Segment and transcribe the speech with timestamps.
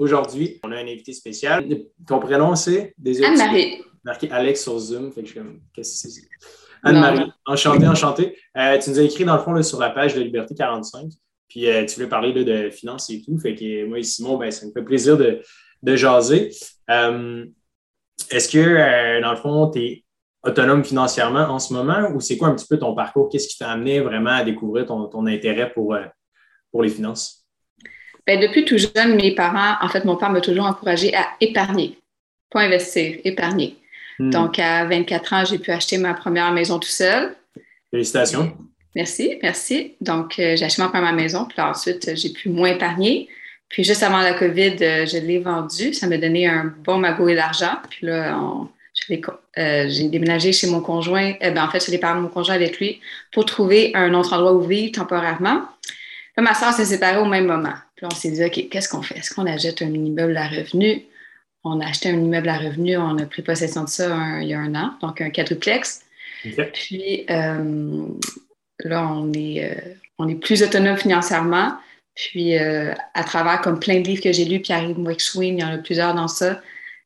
[0.00, 1.62] Aujourd'hui, on a un invité spécial.
[2.08, 2.94] Ton prénom, c'est?
[3.22, 3.82] Anne-Marie.
[4.02, 5.12] Marqué Alex sur Zoom.
[5.12, 6.22] Fait que je suis comme, qu'est-ce que c'est?
[6.82, 8.38] Anne-Marie, enchantée, enchantée.
[8.56, 11.10] Euh, tu nous as écrit dans le fond sur la page de Liberté 45.
[11.48, 13.36] Puis euh, tu veux parler de finances et tout.
[13.38, 15.42] Fait que moi et Simon, ben, ça me fait plaisir de,
[15.96, 16.50] jaser.
[16.88, 17.44] Euh,
[18.30, 20.04] est-ce que, dans le fond, tu es
[20.42, 23.28] autonome financièrement en ce moment ou c'est quoi un petit peu ton parcours?
[23.28, 25.94] Qu'est-ce qui t'a amené vraiment à découvrir ton, intérêt pour,
[26.72, 27.39] pour les finances?
[28.30, 31.98] Ben, depuis tout jeune, mes parents, en fait, mon père m'a toujours encouragé à épargner,
[32.48, 33.76] pas investir, épargner.
[34.20, 34.30] Hmm.
[34.30, 37.34] Donc, à 24 ans, j'ai pu acheter ma première maison tout seul.
[37.90, 38.56] Félicitations.
[38.94, 39.96] Merci, merci.
[40.00, 43.28] Donc, euh, j'ai acheté ma première maison, puis ensuite, j'ai pu moins épargner.
[43.68, 45.92] Puis, juste avant la COVID, euh, je l'ai vendu.
[45.92, 47.78] Ça m'a donné un bon magouille d'argent.
[47.90, 48.38] Puis là,
[49.58, 52.54] euh, j'ai déménagé chez mon conjoint, ben, en fait, chez les parents de mon conjoint
[52.54, 53.00] avec lui,
[53.32, 55.64] pour trouver un autre endroit où vivre temporairement.
[56.36, 57.74] Là, ma soeur s'est séparée au même moment.
[58.00, 59.18] Puis on s'est dit, OK, qu'est-ce qu'on fait?
[59.18, 61.04] Est-ce qu'on achète un immeuble à revenu?
[61.64, 64.54] On a acheté un immeuble à revenu, on a pris possession de ça il y
[64.54, 66.00] a un an, donc un quadruplex.
[66.72, 68.06] Puis euh,
[68.84, 71.74] là, on est, euh, on est plus autonome financièrement.
[72.14, 75.64] Puis euh, à travers comme plein de livres que j'ai lus, Pierre Wixwin, il y
[75.64, 76.62] en a plusieurs dans ça,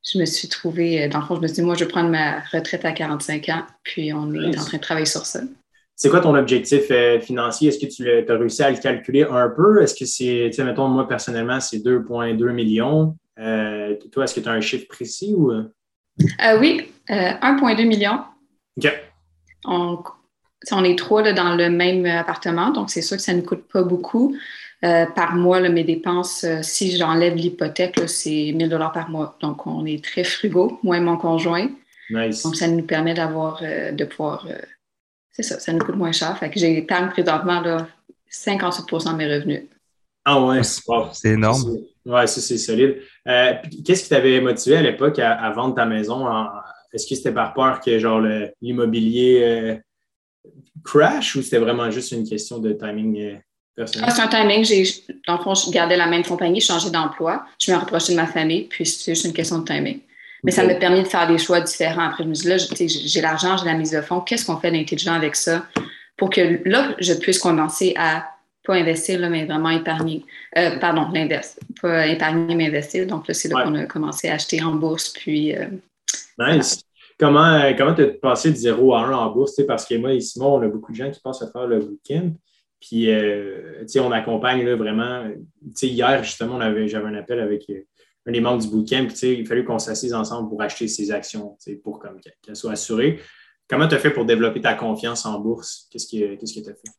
[0.08, 2.10] je me suis trouvée, dans le fond, je me suis dit, moi, je vais prendre
[2.10, 5.40] ma retraite à 45 ans, puis on est en train de travailler sur ça.
[5.96, 7.68] C'est quoi ton objectif euh, financier?
[7.68, 9.80] Est-ce que tu as réussi à le calculer un peu?
[9.80, 13.16] Est-ce que c'est, tu sais, mettons, moi, personnellement, c'est 2,2 millions.
[13.38, 15.52] Euh, toi, est-ce que tu as un chiffre précis ou?
[15.52, 15.62] Euh,
[16.58, 18.20] oui, 1,2 million.
[18.76, 18.92] OK.
[19.66, 20.02] On,
[20.72, 23.82] on est trois dans le même appartement, donc c'est sûr que ça ne coûte pas
[23.82, 24.36] beaucoup.
[24.82, 29.36] par mois, mes dépenses, si j'enlève l'hypothèque, c'est 1000 dollars par mois.
[29.40, 31.68] Donc, on est très frugaux, moi et mon conjoint.
[32.10, 32.42] Nice.
[32.42, 34.46] Donc, ça nous permet d'avoir, de pouvoir
[35.34, 36.38] c'est ça, ça nous coûte moins cher.
[36.38, 37.88] Fait que présentement là,
[38.30, 39.62] 58 de mes revenus.
[40.24, 41.78] Ah ouais, c'est énorme.
[42.06, 42.96] Ouais, ça c'est solide.
[43.28, 43.52] Euh,
[43.84, 46.26] qu'est-ce qui t'avait motivé à l'époque à, vendre ta maison?
[46.92, 48.22] Est-ce que c'était par peur que genre
[48.62, 49.76] l'immobilier euh,
[50.84, 53.36] crash ou c'était vraiment juste une question de timing euh,
[53.74, 54.08] personnel?
[54.08, 54.64] Ah, c'est un timing.
[55.26, 58.16] dans le fond, je gardais la même compagnie, je changeais d'emploi, je me rapprochais de
[58.16, 60.00] ma famille, puis c'est juste une question de timing.
[60.44, 62.08] Mais ça m'a permis de faire des choix différents.
[62.08, 64.20] Après, je me dis, là, j'ai l'argent, j'ai la mise de fonds.
[64.20, 65.66] Qu'est-ce qu'on fait d'intelligent avec ça
[66.16, 68.28] pour que là, je puisse commencer à
[68.64, 70.24] pas investir, là, mais vraiment épargner.
[70.56, 71.62] Euh, pardon, l'investir.
[71.80, 73.06] Pas épargner, mais investir.
[73.06, 75.10] Donc là, c'est là qu'on a commencé à acheter en bourse.
[75.10, 75.66] Puis, euh,
[76.38, 76.82] nice.
[77.18, 79.60] Comment euh, comment tu as passé de 0 à 1 en bourse?
[79.68, 81.80] Parce que moi et Simon, on a beaucoup de gens qui passent à faire le
[81.80, 82.34] bootcamp.
[82.80, 83.08] Puis,
[83.98, 85.24] on accompagne là, vraiment.
[85.80, 87.66] Hier, justement, j'avais un appel avec
[88.26, 92.02] un des membres du bootcamp, il fallait qu'on s'assise ensemble pour acheter ses actions, pour
[92.42, 93.20] qu'elles soient assurées.
[93.68, 95.88] Comment tu as fait pour développer ta confiance en bourse?
[95.90, 96.90] Qu'est-ce que tu as fait?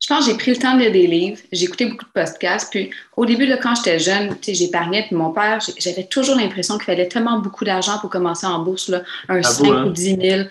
[0.00, 2.10] Je pense que j'ai pris le temps de lire des livres, j'ai écouté beaucoup de
[2.10, 2.70] podcasts.
[2.72, 6.86] Puis au début, là, quand j'étais jeune, j'épargnais, puis mon père, j'avais toujours l'impression qu'il
[6.86, 9.86] fallait tellement beaucoup d'argent pour commencer en bourse, là, un 5 hein?
[9.86, 10.18] ou 10 000.
[10.20, 10.44] Là,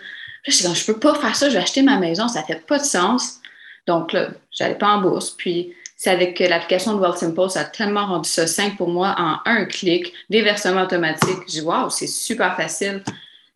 [0.48, 2.80] je ne peux pas faire ça, je vais acheter ma maison, ça ne fait pas
[2.80, 3.42] de sens.
[3.88, 5.32] Donc là, je n'allais pas en bourse.
[5.32, 9.38] Puis c'est avec l'application de Wealthsimple, ça a tellement rendu ça simple pour moi en
[9.46, 11.44] un clic, des versements automatiques.
[11.46, 13.04] Je dis, waouh, c'est super facile.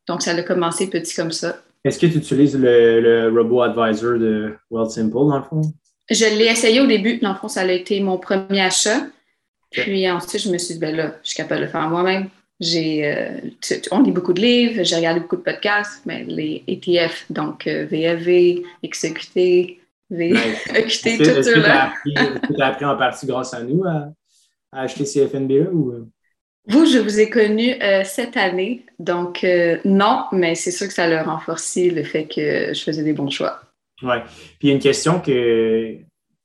[0.08, 1.58] Donc, ça a commencé petit comme ça.
[1.84, 5.62] Est-ce que tu utilises le, le Robo Advisor de Wealthsimple, dans le fond?
[6.08, 7.18] Je l'ai essayé au début.
[7.18, 9.08] Dans le fond, ça a été mon premier achat.
[9.72, 12.30] Puis ensuite, je me suis dit, ben là, je suis capable de le faire moi-même.
[12.60, 13.40] J'ai, euh,
[13.90, 17.88] on lit beaucoup de livres, j'ai regardé beaucoup de podcasts, mais les ETF, donc euh,
[17.90, 19.80] VFV, XQT,
[20.12, 21.52] Est-ce que
[22.52, 24.12] tu as, appris en partie grâce à nous à,
[24.72, 25.92] acheter ces FNB-là ou?
[25.92, 26.06] Euh?
[26.68, 30.94] Vous, je vous ai connu euh, cette année, donc euh, non, mais c'est sûr que
[30.94, 33.62] ça a renforcé le fait que je faisais des bons choix.
[34.02, 34.16] Oui.
[34.60, 35.98] Puis il y a une question que,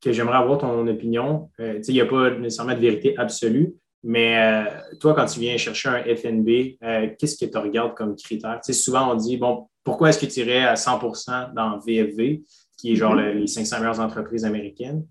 [0.02, 1.50] que j'aimerais avoir ton opinion.
[1.58, 4.66] il n'y a pas nécessairement de vérité absolue, mais
[5.00, 6.76] toi, quand tu viens chercher un FNB,
[7.18, 8.60] qu'est-ce que tu regardes comme critère?
[8.62, 12.42] souvent, on dit, bon, pourquoi est-ce que tu irais à 100% dans VFV?
[12.80, 13.40] Qui est genre mm-hmm.
[13.40, 15.04] les 500 meilleures entreprises américaines.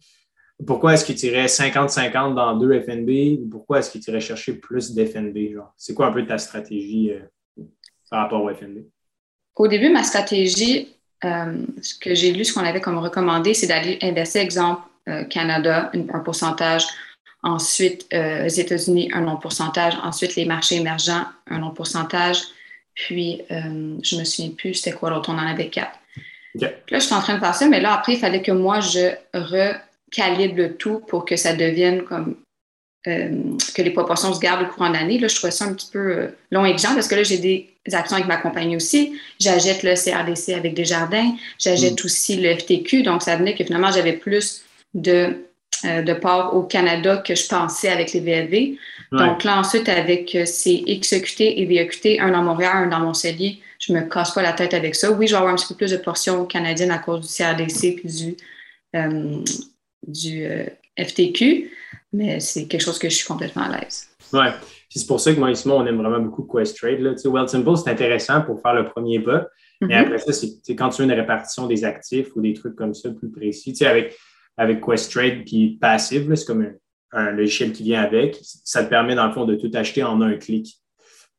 [0.65, 3.49] Pourquoi est-ce que tu irais 50-50 dans deux FNB?
[3.49, 5.57] Pourquoi est-ce que tu irais chercher plus d'FNB?
[5.77, 7.63] C'est quoi un peu ta stratégie euh,
[8.09, 8.79] par rapport au FNB?
[9.55, 13.67] Au début, ma stratégie, euh, ce que j'ai lu, ce qu'on avait comme recommandé, c'est
[13.67, 16.85] d'aller investir, exemple, euh, Canada, un pourcentage,
[17.41, 22.41] ensuite les États-Unis, un long pourcentage, ensuite les marchés émergents, un long pourcentage,
[22.93, 25.98] puis je me souviens plus c'était quoi l'autre, on en avait quatre.
[26.61, 28.79] Là, je suis en train de faire ça, mais là, après, il fallait que moi,
[28.79, 32.35] je recalibre le tout pour que ça devienne comme
[33.07, 33.29] euh,
[33.75, 35.19] que les proportions se gardent au courant de l'année.
[35.19, 37.37] Là, je trouvais ça un petit peu euh, long et exigeant parce que là, j'ai
[37.37, 39.17] des actions avec ma compagnie aussi.
[39.39, 41.33] J'achète le CRDC avec des jardins.
[41.57, 42.05] J'achète mm.
[42.05, 43.03] aussi le FTQ.
[43.03, 44.63] Donc, ça venait que finalement, j'avais plus
[44.93, 45.45] de
[45.85, 48.77] euh, de part au Canada que je pensais avec les VLV.
[49.13, 53.93] Donc là, ensuite, avec ces XEQT et VEQT, un dans Montréal, un dans Montpellier, je
[53.93, 55.11] me casse pas la tête avec ça.
[55.11, 57.83] Oui, je vais avoir un petit peu plus de portions canadiennes à cause du CRDC
[57.85, 58.37] et du,
[60.07, 60.47] du
[60.97, 61.71] FTQ,
[62.13, 64.07] mais c'est quelque chose que je suis complètement à l'aise.
[64.33, 64.45] Oui,
[64.89, 66.99] c'est pour ça que moi et Simon, on aime vraiment beaucoup Quest Trade.
[66.99, 67.15] Là.
[67.17, 69.47] Simple, c'est intéressant pour faire le premier pas.
[69.81, 70.05] Mais mm-hmm.
[70.05, 73.09] après ça, c'est quand tu as une répartition des actifs ou des trucs comme ça
[73.11, 73.73] plus précis.
[73.85, 74.17] avec,
[74.57, 76.73] avec Quest Trade qui est passif, c'est comme
[77.11, 78.37] un, logiciel qui vient avec.
[78.41, 80.75] Ça te permet, dans le fond, de tout acheter en un clic.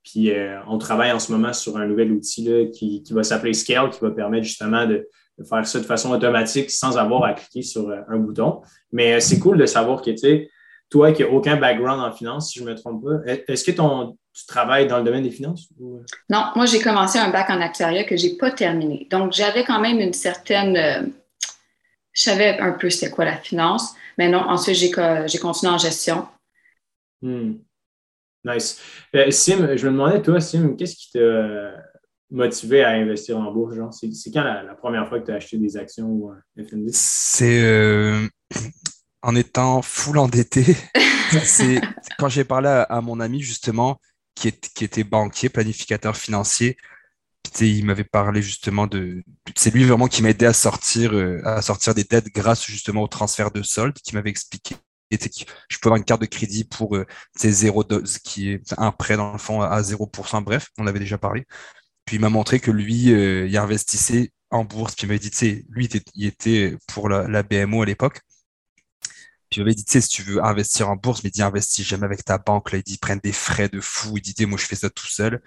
[0.02, 3.22] Puis euh, on travaille en ce moment sur un nouvel outil là, qui, qui, va
[3.22, 5.08] s'appeler Scale, qui va permettre justement de,
[5.48, 8.60] faire ça de façon automatique sans avoir à cliquer sur euh, un bouton.
[8.92, 10.50] Mais euh, c'est cool de savoir que, tu sais,
[10.90, 13.70] toi qui n'as aucun background en finance, si je ne me trompe pas, est-ce que
[13.70, 15.68] ton, tu travailles dans le domaine des finances?
[16.28, 19.06] Non, moi, j'ai commencé un bac en actuariat que je n'ai pas terminé.
[19.10, 20.76] Donc, j'avais quand même une certaine.
[20.76, 21.06] Euh,
[22.12, 26.26] je savais un peu c'était quoi la finance, mais non, ensuite, j'ai continué en gestion.
[27.22, 27.54] Hmm.
[28.44, 28.80] Nice.
[29.14, 31.74] Euh, Sim, je me demandais, toi, Sim, qu'est-ce qui t'a
[32.30, 33.76] motivé à investir en bourse?
[34.12, 36.88] C'est quand la, première fois que tu as acheté des actions ou un FNB?
[36.92, 38.26] C'est euh,
[39.22, 40.64] en étant full endetté.
[41.44, 41.80] c'est
[42.18, 44.00] quand j'ai parlé à, mon ami justement
[44.34, 46.78] qui, était banquier, planificateur financier.
[47.60, 49.22] il m'avait parlé justement de.
[49.54, 53.08] C'est lui vraiment qui m'aidait à sortir, euh, à sortir des dettes grâce justement au
[53.08, 54.76] transfert de solde, qui m'avait expliqué
[55.18, 55.24] que
[55.68, 57.84] je pouvais avoir une carte de crédit pour euh, zéro
[58.24, 60.42] qui est un prêt dans le fond à 0%.
[60.42, 61.46] Bref, on avait déjà parlé.
[62.04, 64.94] Puis il m'a montré que lui, euh, il investissait en bourse.
[64.94, 68.20] Puis il m'avait dit, tu sais, lui, il était, pour la BMO à l'époque.
[69.50, 71.86] Puis il m'avait dit, tu sais, si tu veux investir en bourse, mais dis, investis
[71.86, 72.70] jamais avec ta banque.
[72.72, 74.16] Là, il dit, ils prennent des frais de fou.
[74.16, 75.42] Il dit, moi, je fais ça tout seul.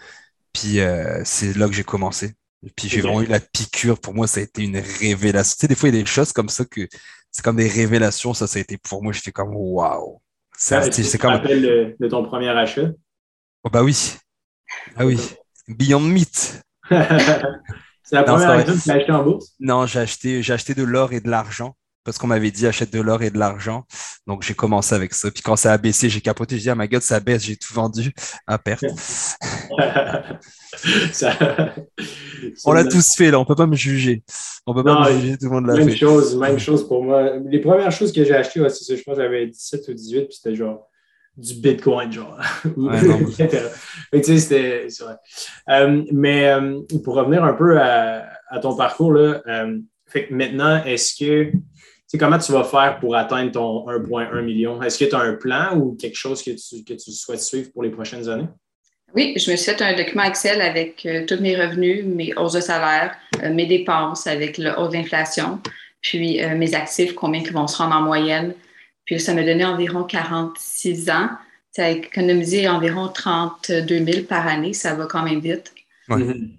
[0.54, 2.36] Puis euh, c'est là que j'ai commencé.
[2.66, 4.00] Et puis j'ai vraiment eu la piqûre.
[4.00, 5.56] Pour moi, ça a été une révélation.
[5.58, 6.88] Tu sais, des fois, il y a des choses comme ça que
[7.34, 8.34] c'est comme des révélations.
[8.34, 10.22] Ça, ça a été pour moi, je fais comme waouh.
[10.56, 11.42] C'est comme.
[11.42, 11.52] Tu
[12.00, 12.92] de ton premier achat?
[13.64, 14.16] Oh, bah oui.
[14.96, 15.20] Ah oui.
[15.68, 16.62] Beyond Meat.
[16.90, 19.56] c'est la première achat que tu as acheté en bourse?
[19.60, 22.92] Non, j'ai acheté, j'ai acheté de l'or et de l'argent parce qu'on m'avait dit achète
[22.92, 23.86] de l'or et de l'argent.
[24.28, 25.32] Donc j'ai commencé avec ça.
[25.32, 26.56] Puis quand ça a baissé, j'ai capoté.
[26.56, 28.14] J'ai dit, ah ma gueule, ça baisse, j'ai tout vendu
[28.48, 28.84] à perte.
[32.66, 34.24] on l'a tous fait là, on peut pas me juger.
[34.66, 35.96] On peut pas me juger, tout le monde l'a fait.
[35.96, 37.38] Chose, même chose pour moi.
[37.46, 40.36] Les premières choses que j'ai achetées, c'est ça, je pense j'avais 17 ou 18, puis
[40.36, 40.88] c'était genre
[41.38, 42.38] du Bitcoin, genre.
[42.78, 43.00] Ouais,
[44.12, 44.88] mais tu sais, c'était.
[45.70, 48.28] Euh, mais euh, pour revenir un peu à,
[48.62, 51.52] ton parcours, là, euh, fait que maintenant, est-ce que
[52.18, 54.82] comment tu vas faire pour atteindre ton 1,1 million?
[54.82, 57.72] Est-ce que tu as un plan ou quelque chose que tu, que tu souhaites suivre
[57.72, 58.48] pour les prochaines années?
[59.16, 62.54] Oui, je me suis fait un document Excel avec euh, tous mes revenus, mes hausses
[62.54, 65.60] de salaire, euh, mes dépenses avec le haut de l'inflation,
[66.02, 68.56] puis euh, mes actifs, combien ils vont se rendre en moyenne.
[69.06, 71.30] Puis ça m'a donné environ 46 ans.
[71.72, 74.74] Ça a économisé environ 32 000 par année.
[74.74, 75.74] Ça va quand même vite.
[76.10, 76.50] Mm-hmm.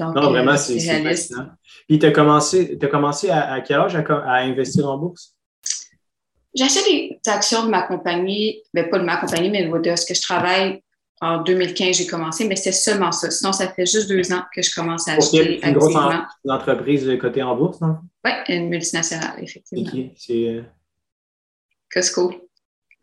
[0.00, 1.48] non, vraiment, c'est fascinant.
[1.88, 5.34] Puis, tu as commencé, as commencé à, quel âge à, investir en bourse?
[6.54, 10.06] J'achète des actions de ma compagnie, mais ben, pas de ma compagnie, mais de ce
[10.06, 10.82] que je travaille.
[11.20, 13.30] En 2015, j'ai commencé, mais c'est seulement ça.
[13.30, 15.96] Sinon, ça fait juste deux ans que je commence à acheter une grosse
[16.48, 17.98] entreprise cotée en bourse, non?
[18.24, 19.88] Oui, une multinationale, effectivement.
[19.88, 20.48] OK, c'est...
[20.48, 20.62] Euh,
[21.92, 22.34] Costco.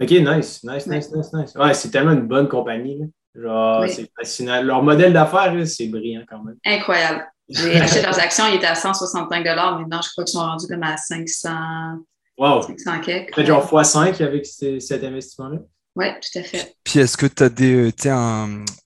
[0.01, 1.55] OK, nice, nice, nice, nice, nice.
[1.55, 3.01] Ouais, c'est tellement une bonne compagnie.
[3.33, 4.61] Genre, c'est fascinant.
[4.61, 6.57] Leur modèle d'affaires, c'est brillant quand même.
[6.65, 7.30] Incroyable.
[7.51, 10.83] J'ai acheté leurs actions, ils étaient à 165 Maintenant, je crois qu'ils sont rendus comme
[10.83, 11.49] à 500.
[12.37, 12.61] Wow.
[12.61, 13.45] 500 quelques.
[13.45, 15.57] genre x5 avec cet investissement-là?
[15.95, 16.75] Oui, tout à fait.
[16.83, 18.09] Puis est-ce que tu as des, euh, tu sais,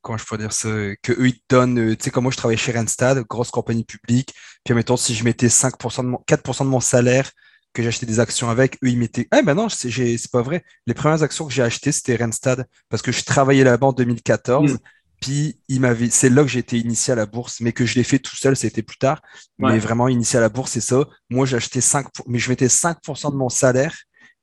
[0.01, 0.69] comment je pourrais dire ça,
[1.03, 3.51] que eux, ils te donnent, euh, tu sais, comme moi, je travaillais chez Randstad, grosse
[3.51, 7.29] compagnie publique, puis mettons, si je mettais 5% de mon, 4% de mon salaire,
[7.74, 10.63] que j'achetais des actions avec, eux, ils mettaient, ah ben non, c'est pas vrai.
[10.88, 14.79] Les premières actions que j'ai achetées, c'était Randstad, parce que je travaillais là-bas en 2014,
[15.22, 17.95] puis il m'avait, c'est là que j'ai été initié à la bourse, mais que je
[17.95, 19.22] l'ai fait tout seul, c'était plus tard.
[19.60, 21.05] Mais vraiment initié à la bourse, c'est ça.
[21.29, 23.95] Moi, j'achetais 5%, mais je mettais 5% de mon salaire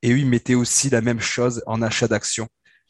[0.02, 2.48] et eux, ils mettaient aussi la même chose en achat d'actions.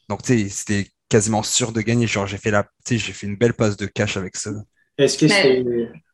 [0.08, 2.06] Donc, tu sais, c'était quasiment sûr de gagner.
[2.06, 4.50] Genre, j'ai fait la, j'ai fait une belle passe de cash avec ça.
[4.98, 5.64] Est-ce que c'est.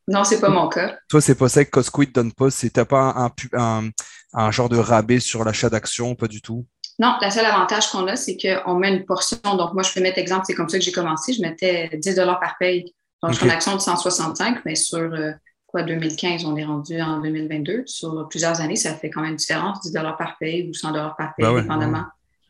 [0.08, 0.96] Non, c'est pas mon cas.
[1.08, 2.50] Toi, c'est pas ça que Costco te donne pas?
[2.50, 3.90] C'est, t'as pas un, un,
[4.32, 6.66] un, genre de rabais sur l'achat d'actions, pas du tout?
[6.98, 9.38] Non, le seul avantage qu'on a, c'est qu'on met une portion.
[9.44, 11.32] Donc, moi, je peux mettre exemple, c'est comme ça que j'ai commencé.
[11.32, 12.92] Je mettais 10 par paye.
[13.22, 13.44] Donc, okay.
[13.44, 15.30] une action de 165, mais sur euh,
[15.66, 17.84] quoi, 2015, on est rendu en 2022.
[17.86, 21.34] Sur plusieurs années, ça fait quand même une différence, 10 par paye ou 100 par
[21.36, 22.04] paye, ben dépendamment.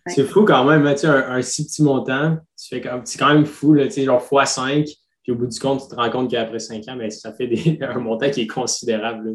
[0.06, 3.88] C'est fou quand même, hein, un, un, si petit montant, c'est quand même fou, là,
[3.90, 4.84] genre x5,
[5.22, 7.50] puis au bout du compte, tu te rends compte qu'après 5 ans, ben, ça fait
[7.82, 9.30] un montant qui est considérable.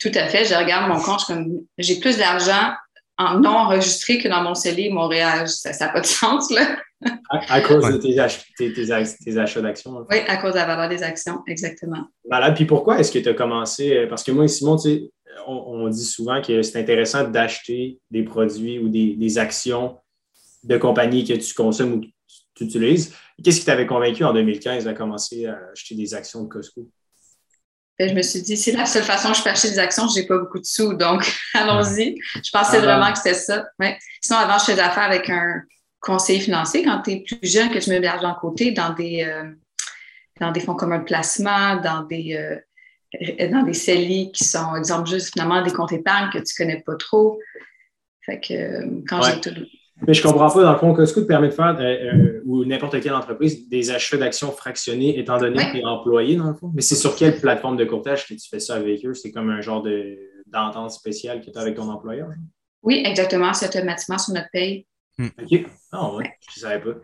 [0.00, 0.44] Tout à fait.
[0.44, 1.30] Je regarde mon compte,
[1.78, 2.72] j'ai plus d'argent
[3.18, 5.48] en non enregistré que dans mon CELI, Montréal.
[5.48, 6.76] Ça n'a pas de sens, là.
[7.30, 10.06] À, cause de tes, achats d'actions.
[10.10, 12.06] Oui, à cause de la valeur des actions, exactement.
[12.24, 12.52] Voilà.
[12.52, 13.94] Puis pourquoi est-ce que tu as commencé?
[13.94, 14.76] Euh, parce que moi et Simon,
[15.46, 19.98] on, on dit souvent que c'est intéressant d'acheter des produits ou des, actions
[20.64, 22.06] de compagnies que tu consommes ou que
[22.54, 23.14] tu utilises.
[23.42, 26.88] Qu'est-ce qui t'avait convaincu en 2015 à commencer à acheter des actions de Costco?
[27.98, 30.06] Ben, je me suis dit, c'est la seule façon que je peux acheter des actions,
[30.08, 32.16] je n'ai pas beaucoup de sous, donc allons-y.
[32.34, 32.80] Je pensais ah.
[32.80, 33.66] vraiment que c'était ça.
[34.20, 35.62] Sinon, avant, je faisais affaire avec un,
[36.06, 39.24] conseiller financier quand tu es plus jeune, que tu mets de l'argent côté dans des,
[39.24, 39.50] euh,
[40.40, 45.08] dans des fonds communs de placement, dans des, euh, dans des CELI qui sont, exemple,
[45.08, 47.40] juste finalement des comptes épargne que tu ne connais pas trop.
[48.24, 49.54] Fait que euh, quand j'ai tout.
[50.06, 51.74] Mais je ne comprends pas, dans le fond, qu'est-ce que te permet de faire,
[52.44, 56.48] ou n'importe quelle entreprise, des achats d'actions fractionnés, étant donné que tu es employé, dans
[56.48, 56.70] le fond?
[56.74, 59.14] Mais c'est sur quelle plateforme de courtage que tu fais ça avec eux?
[59.14, 59.82] C'est comme un genre
[60.46, 62.28] d'entente spéciale que tu as avec ton employeur?
[62.82, 63.52] Oui, exactement.
[63.54, 64.86] C'est automatiquement sur notre paye.
[65.18, 65.28] Hmm.
[65.42, 65.66] OK.
[65.92, 66.98] Ah ouais, je ne savais pas.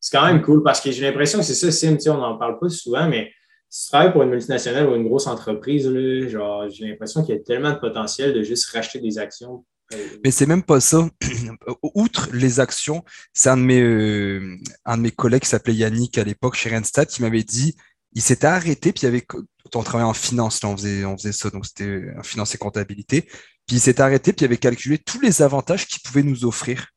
[0.00, 2.58] C'est quand même cool parce que j'ai l'impression que c'est ça, Sim, on n'en parle
[2.58, 3.30] pas souvent, mais
[3.68, 5.88] si tu travailles pour une multinationale ou une grosse entreprise,
[6.28, 9.64] genre, j'ai l'impression qu'il y a tellement de potentiel de juste racheter des actions.
[9.92, 11.08] Euh, mais c'est même pas ça.
[11.94, 16.18] Outre les actions, c'est un, de mes, euh, un de mes collègues qui s'appelait Yannick
[16.18, 17.76] à l'époque chez Randstad qui m'avait dit
[18.14, 19.26] il s'était arrêté, puis il avait,
[19.74, 22.58] on travaillait en finance, là, on, faisait, on faisait ça, donc c'était en finance et
[22.58, 23.22] comptabilité.
[23.66, 26.92] Puis il s'était arrêté, puis il avait calculé tous les avantages qu'il pouvait nous offrir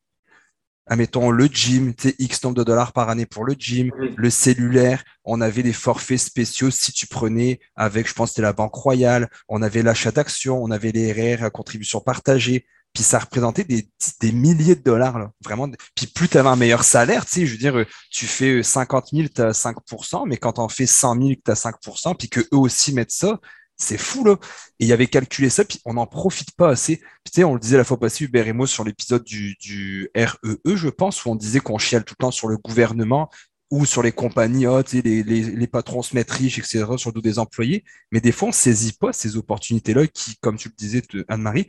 [0.86, 5.40] admettons le gym, X nombre de dollars par année pour le gym, le cellulaire, on
[5.40, 9.62] avait des forfaits spéciaux si tu prenais avec, je pense, c'était la Banque Royale, on
[9.62, 14.74] avait l'achat d'actions, on avait les RR à contribution partagée, puis ça représentait des, milliers
[14.74, 15.68] de dollars, là, vraiment.
[15.94, 19.08] Puis plus tu avais un meilleur salaire, tu sais, je veux dire, tu fais 50
[19.12, 22.40] 000, tu as 5%, mais quand on fait 100 000, tu as 5%, puis que
[22.40, 23.38] eux aussi mettent ça,
[23.76, 24.36] c'est fou, là.
[24.80, 26.96] Et il avait calculé ça, puis on n'en profite pas assez.
[26.96, 30.08] Puis, tu sais, on le disait la fois passée, Hubert et moi, sur l'épisode du,
[30.16, 33.28] REE, e, je pense, où on disait qu'on chiale tout le temps sur le gouvernement
[33.70, 37.84] ou sur les compagnies, oh, les, patrons se mettent riches, etc., sur des employés.
[38.10, 41.68] Mais des fois, on ne saisit pas ces opportunités-là qui, comme tu le disais, Anne-Marie,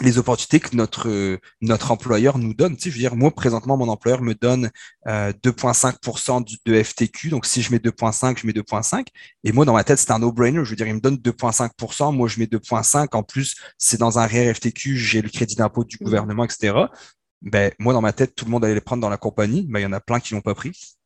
[0.00, 2.76] les opportunités que notre, notre employeur nous donne.
[2.76, 4.70] Tu sais, je veux dire, moi, présentement, mon employeur me donne
[5.06, 7.28] 2,5% euh, de FTQ.
[7.30, 9.06] Donc, si je mets 2,5, je mets 2,5.
[9.44, 10.64] Et moi, dans ma tête, c'est un no-brainer.
[10.64, 12.14] Je veux dire, il me donne 2,5%.
[12.14, 13.08] Moi, je mets 2,5.
[13.14, 14.96] En plus, c'est dans un réel FTQ.
[14.96, 16.04] J'ai le crédit d'impôt du mmh.
[16.04, 16.74] gouvernement, etc.
[17.42, 19.66] Ben, moi, dans ma tête, tout le monde allait les prendre dans la compagnie.
[19.68, 20.96] Ben, il y en a plein qui l'ont pas pris.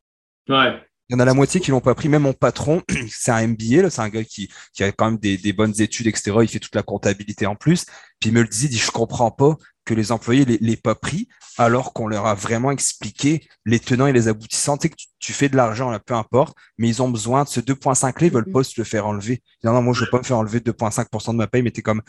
[0.49, 0.80] Ouais.
[1.08, 2.08] Il y en a la moitié qui l'ont pas pris.
[2.08, 5.38] Même mon patron, c'est un MBA, c'est un gars qui, qui a quand même des,
[5.38, 6.36] des, bonnes études, etc.
[6.42, 7.86] Il fait toute la comptabilité en plus.
[8.20, 9.56] Puis il me le disait, il dit, je comprends pas
[9.88, 14.06] que les employés les, les pas pris, alors qu'on leur a vraiment expliqué les tenants
[14.06, 14.76] et les aboutissants.
[14.76, 17.48] Tu sais que tu, fais de l'argent, là, peu importe, mais ils ont besoin de
[17.48, 18.52] ce 2,5 là, ils veulent mm-hmm.
[18.52, 19.42] pas se le faire enlever.
[19.64, 21.80] Non, non, moi, je veux pas me faire enlever 2,5% de ma paye, mais tu
[21.80, 22.02] es comme,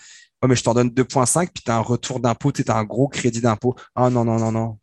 [0.43, 2.83] ouais, mais je t'en donne 2,5, puis tu as un retour d'impôt, tu as un
[2.83, 3.75] gros crédit d'impôt.
[3.95, 4.77] Ah non, non, non, non.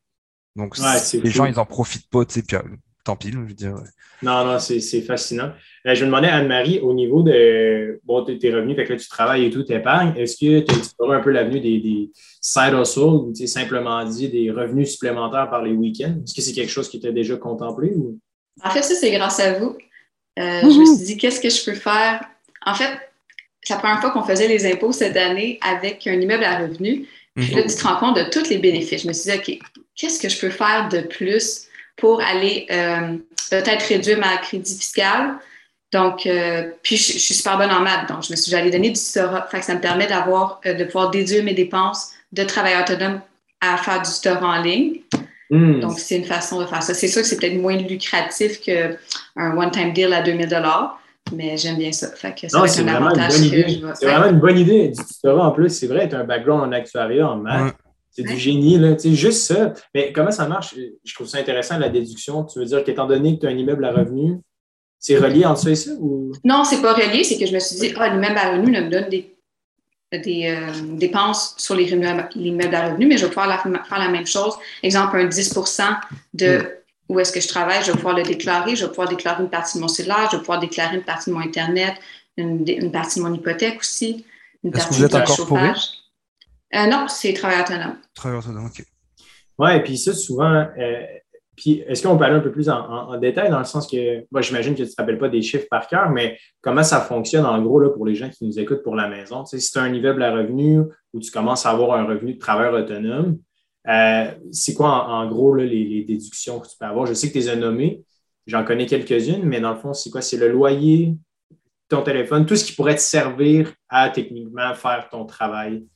[0.56, 2.62] Donc, les gens, ils en profitent pas, tu sais, puis euh,
[3.06, 3.74] tant pis, je veux dire.
[4.22, 5.52] Non, non, c'est fascinant.
[5.86, 9.08] Euh, je me demandais, Anne-Marie, au niveau de bon, tes revenus, fait que là, tu
[9.08, 12.10] travailles et tout, tu épargnes, est-ce que tu exploré un peu l'avenue des, des
[12.40, 16.16] side hustles ou simplement dit des revenus supplémentaires par les week-ends?
[16.24, 17.92] Est-ce que c'est quelque chose qui était déjà contemplé?
[17.94, 18.18] Ou?
[18.64, 19.76] En fait, ça, c'est grâce à vous.
[20.38, 22.20] Euh, je me suis dit, qu'est-ce que je peux faire?
[22.64, 22.90] En fait,
[23.62, 27.06] c'est la première fois qu'on faisait les impôts cette année avec un immeuble à revenus.
[27.36, 27.68] Puis là, mhm.
[27.68, 29.02] tu te rends compte de tous les bénéfices.
[29.02, 29.58] Je me suis dit, OK,
[29.94, 31.65] qu'est-ce que je peux faire de plus
[31.96, 33.16] pour aller euh,
[33.50, 35.36] peut-être réduire ma crédit fiscal.
[35.92, 38.90] Donc, euh, puis je, suis super bonne en maths, donc je me suis j'allais donner
[38.90, 39.46] du tutorat.
[39.50, 43.20] Fait que ça me permet d'avoir, euh, de pouvoir déduire mes dépenses de travail autonome
[43.60, 45.00] à faire du tutorat en ligne.
[45.48, 45.80] Hmm.
[45.80, 46.92] Donc, c'est une façon de faire ça.
[46.92, 48.96] C'est sûr que c'est peut-être moins lucratif qu'un
[49.36, 50.48] one-time deal à 2000
[51.32, 52.08] mais j'aime bien ça.
[52.14, 55.70] Fait que c'est un avantage C'est vraiment une bonne idée du tutorat en plus.
[55.70, 57.74] C'est vrai, tu as un background en actuariat, en maths.
[58.16, 58.94] C'est du génie, là.
[58.94, 59.74] Tu sais, juste ça.
[59.94, 60.74] Mais comment ça marche?
[61.04, 62.44] Je trouve ça intéressant, la déduction.
[62.44, 64.38] Tu veux dire qu'étant donné que tu as un immeuble à revenu,
[64.98, 65.90] c'est relié entre ça et ça?
[66.00, 66.32] Ou...
[66.42, 67.24] Non, c'est pas relié.
[67.24, 69.36] C'est que je me suis dit, ah, l'immeuble à revenu me donne des,
[70.12, 74.26] des euh, dépenses sur les immeubles à revenu, mais je vais pouvoir faire la même
[74.26, 74.54] chose.
[74.82, 75.82] Exemple, un 10%
[76.32, 76.66] de hmm.
[77.10, 78.76] où est-ce que je travaille, je vais pouvoir le déclarer.
[78.76, 81.28] Je vais pouvoir déclarer une partie de mon cellulaire, je vais pouvoir déclarer une partie
[81.28, 81.92] de mon Internet,
[82.38, 84.24] une, partie de mon hypothèque aussi,
[84.64, 86.05] une partie de mon chauffage.
[86.74, 87.96] Euh, non, c'est travail autonome.
[88.14, 88.84] Travail autonome, OK.
[89.58, 91.06] Oui, et puis ça, souvent, euh,
[91.56, 94.42] puis est-ce qu'on peut aller un peu plus en, détail dans le sens que, moi,
[94.42, 97.46] j'imagine que tu ne te rappelles pas des chiffres par cœur, mais comment ça fonctionne
[97.46, 99.42] en gros là, pour les gens qui nous écoutent pour la maison?
[99.44, 100.80] Tu sais, si tu as un immeuble à revenu
[101.14, 103.38] ou tu commences à avoir un revenu de travailleur autonome,
[103.88, 107.06] euh, c'est quoi en, gros là, les, déductions que tu peux avoir?
[107.06, 108.02] Je sais que tu les as nommées,
[108.46, 110.20] j'en connais quelques-unes, mais dans le fond, c'est quoi?
[110.20, 111.16] C'est le loyer,
[111.88, 115.86] ton téléphone, tout ce qui pourrait te servir à techniquement faire ton travail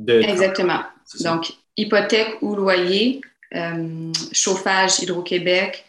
[0.00, 0.20] de.
[0.20, 0.80] Exactement.
[1.20, 3.20] Donc, hypothèque ou loyer,
[3.54, 5.84] euh, chauffage Hydro-Québec.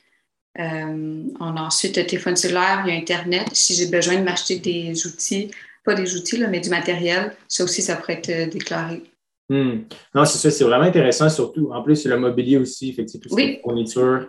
[0.60, 3.48] Euh, on a ensuite le téléphone cellulaire, il y a Internet.
[3.53, 5.50] Si j'ai besoin de m'acheter des outils,
[5.86, 9.03] pas des outils, là, mais du matériel, ça aussi, ça pourrait être euh, déclaré.
[9.50, 9.84] Hmm.
[10.13, 11.72] Non, c'est ça, c'est vraiment intéressant, surtout.
[11.72, 13.60] En plus, c'est le mobilier aussi, effectivement, oui.
[13.63, 14.27] fourniture.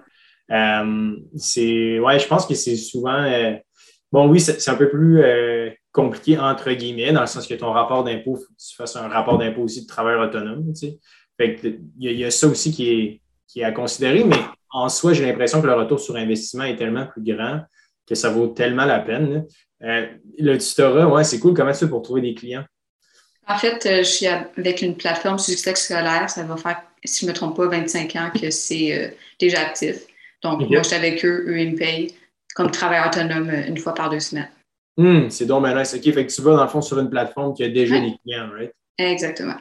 [0.49, 3.31] c'est, ouais, je pense que c'est souvent.
[4.11, 5.23] bon, oui, c'est un peu plus
[5.93, 9.09] compliqué, entre guillemets, dans le sens que ton rapport d'impôt, faut que tu fasses un
[9.09, 10.73] rapport d'impôt aussi de travailleur autonome.
[10.73, 10.99] Tu sais.
[11.37, 11.69] Fait que,
[11.99, 14.39] il, y a, ça aussi qui est, qui est à considérer, mais
[14.71, 17.61] en soi, j'ai l'impression que le retour sur investissement est tellement plus grand
[18.09, 19.47] que ça vaut tellement la peine.
[19.83, 20.07] Euh,
[20.39, 21.55] le tutorat, ouais, c'est cool.
[21.55, 22.65] Comment tu fais pour trouver des clients?
[23.47, 26.31] En fait, euh, je suis avec une plateforme succès scolaire.
[26.31, 29.61] Ça va faire, si je ne me trompe pas, 25 ans que c'est euh, déjà
[29.61, 29.97] actif.
[30.43, 31.45] Donc, moi, je suis avec eux.
[31.49, 32.15] Eux, ils me payent
[32.55, 34.49] comme travailleur autonome une fois par deux semaines.
[34.97, 35.83] Hmm, c'est donc malin.
[35.83, 38.15] OK, fait que tu vas, dans le fond, sur une plateforme qui a déjà des
[38.23, 38.73] clients, right?
[38.99, 39.57] Exactement.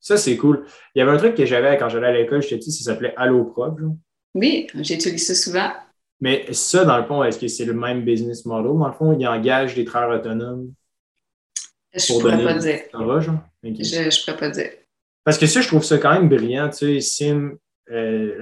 [0.00, 0.64] Ça, c'est cool.
[0.94, 2.84] Il y avait un truc que j'avais quand j'allais à l'école, je te dis, ça
[2.84, 3.80] s'appelait AlloProp.
[4.34, 5.72] Oui, j'utilise ça souvent.
[6.20, 8.78] Mais ça, dans le fond, est-ce que c'est le même business model?
[8.78, 10.72] Dans le fond, il engage des travailleurs autonomes?
[11.94, 12.80] Je ne pourrais pas dire.
[12.92, 14.70] Je ne pourrais pas dire.
[15.24, 16.68] Parce que ça, je trouve ça quand même brillant.
[16.70, 17.52] Tu sais, Sim,
[17.90, 18.38] euh,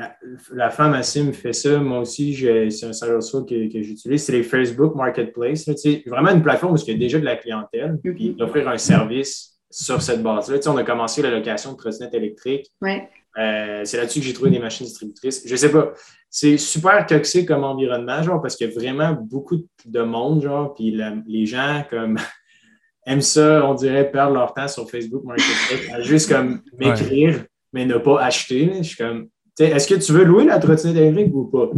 [0.53, 1.79] la, femme à Sim fait ça.
[1.79, 4.25] Moi aussi, c'est un service que, que j'utilise.
[4.25, 5.71] C'est les Facebook Marketplace.
[5.77, 7.99] sais, vraiment une plateforme où il y a déjà de la clientèle.
[8.03, 8.15] Mm-hmm.
[8.15, 10.59] Puis d'offrir un service sur cette base-là.
[10.67, 12.71] On a commencé la location de trottinettes électriques.
[12.81, 13.09] Ouais.
[13.39, 15.43] Euh, c'est là-dessus que j'ai trouvé des machines distributrices.
[15.47, 15.93] Je sais pas.
[16.31, 20.75] C'est super toxique comme environnement, genre, parce qu'il y a vraiment beaucoup de monde, genre,
[20.75, 22.19] puis les gens, comme,
[23.07, 27.99] aiment ça, on dirait, perdre leur temps sur Facebook Marketplace, juste comme m'écrire, mais ne
[27.99, 28.73] pas acheter.
[28.79, 31.71] Je suis comme, est-ce que tu veux louer la trottinette électrique ou pas?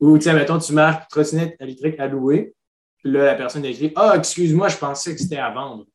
[0.00, 2.54] Ou, tu mettons, tu marques trottinette électrique à louer,
[2.98, 5.86] puis là, la personne écrit, ah, excuse-moi, je pensais que c'était à vendre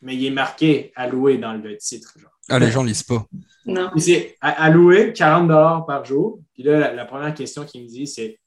[0.00, 2.14] mais il est marqué à louer dans le titre.
[2.18, 2.30] Genre.
[2.48, 3.26] Ah, les gens ne lisent pas.
[3.66, 3.90] Non.
[3.96, 6.40] C'est à, louer 40 par jour.
[6.54, 8.38] Puis là, la, première question qu'il me dit, c'est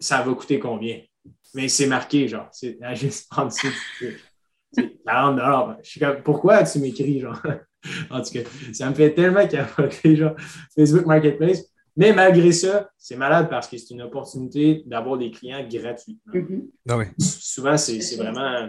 [0.00, 1.00] ça va coûter combien?
[1.54, 3.68] Mais c'est marqué, genre, c'est juste en dessous.
[4.72, 7.40] C'est 40 Je suis comme, pourquoi tu m'écris, genre?
[8.10, 8.40] en tout cas,
[8.72, 10.36] ça me fait tellement capoter, genre,
[10.74, 11.64] Facebook Marketplace.
[11.96, 16.18] Mais malgré ça, c'est malade parce que c'est une opportunité d'avoir des clients gratuits.
[16.32, 16.60] Mm-hmm.
[16.90, 17.06] Ah oui.
[17.18, 18.68] Souvent, c'est vraiment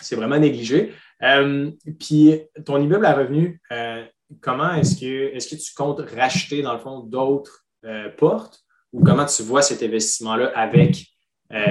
[0.00, 0.92] c'est vraiment négligé.
[1.22, 4.04] Euh, puis ton immeuble à revenu, euh,
[4.40, 8.60] comment est-ce que, est que tu comptes racheter, dans le fond, d'autres euh, portes?
[8.92, 11.06] Ou comment tu vois cet investissement-là avec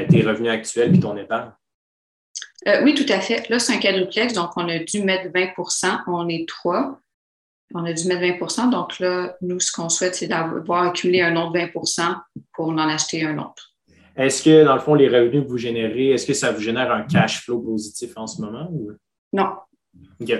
[0.09, 1.51] tes revenus actuels et ton épargne?
[2.83, 3.47] Oui, tout à fait.
[3.49, 6.99] Là, c'est un quadruplex, donc on a dû mettre 20% On est trois.
[7.73, 11.35] On a dû mettre 20% Donc là, nous, ce qu'on souhaite, c'est d'avoir accumulé un
[11.35, 13.73] autre 20 pour en acheter un autre.
[14.15, 16.91] Est-ce que, dans le fond, les revenus que vous générez, est-ce que ça vous génère
[16.91, 18.67] un cash flow positif en ce moment?
[18.71, 18.91] Ou?
[19.31, 19.53] Non.
[20.19, 20.33] OK.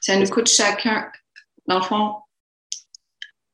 [0.00, 1.10] Ça nous coûte chacun,
[1.66, 2.16] dans le fond,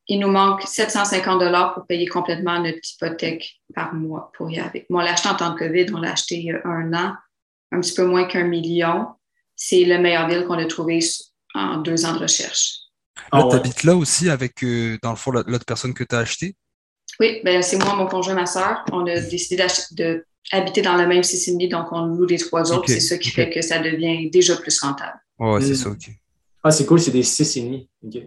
[0.09, 4.85] il nous manque 750 pour payer complètement notre hypothèque par mois pour y aller.
[4.91, 7.15] on l'a acheté en temps de COVID, on l'a acheté il y a un an,
[7.73, 9.07] un petit peu moins qu'un million.
[9.57, 11.01] C'est le meilleur deal qu'on a trouvé
[11.55, 12.81] en deux ans de recherche.
[13.33, 16.19] Là, tu habites là aussi avec, euh, dans le fond, l'autre personne que tu as
[16.19, 16.57] acheté?
[17.19, 18.85] Oui, ben, c'est moi, mon conjoint, ma soeur.
[18.93, 22.89] On a décidé d'habiter dans le même 6,5, donc on loue les trois autres.
[22.89, 25.21] C'est ça qui fait que ça devient déjà plus rentable.
[25.39, 25.75] Oui, c'est hmm.
[25.75, 26.11] ça, OK.
[26.63, 27.89] Ah, c'est cool, c'est des 6,5.
[28.05, 28.23] OK.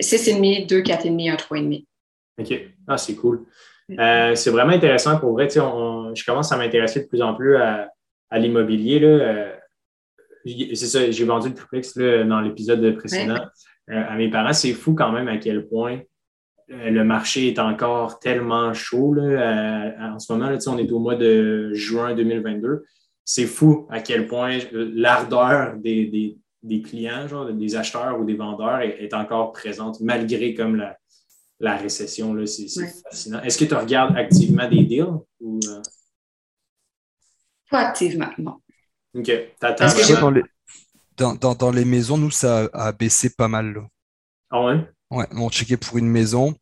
[0.00, 1.84] 6,5, 2, 4,5, 1, 3,5.
[2.38, 2.60] OK.
[2.86, 3.46] Ah, c'est cool.
[3.98, 5.48] Euh, c'est vraiment intéressant pour vrai.
[5.48, 7.88] je commence à m'intéresser de plus en plus à,
[8.36, 9.00] l'immobilier.
[9.02, 9.52] Euh,
[10.44, 13.40] c'est ça, j'ai vendu le triplex dans l'épisode précédent
[13.90, 14.52] euh, à mes parents.
[14.52, 16.00] C'est fou quand même à quel point
[16.70, 20.50] euh, le marché est encore tellement chaud là, en ce moment.
[20.50, 22.84] Là, on est au mois de juin 2022.
[23.24, 26.36] C'est fou à quel point l'ardeur des,
[26.84, 30.82] clients, genre, des acheteurs ou des vendeurs est, encore présente malgré comme
[31.60, 32.34] la, récession.
[32.46, 32.68] C'est
[33.02, 33.42] fascinant.
[33.42, 35.18] Est-ce que tu regardes activement des deals?
[35.40, 35.82] Ou, euh?
[37.70, 38.60] Pas activement, non.
[39.14, 39.30] OK.
[39.60, 40.42] dans, les,
[41.38, 43.72] dans, les maisons, nous, ça a baissé pas mal.
[43.72, 43.82] Là.
[44.50, 44.88] Ah ouais?
[45.10, 46.54] Ouais, on checkait pour une maison.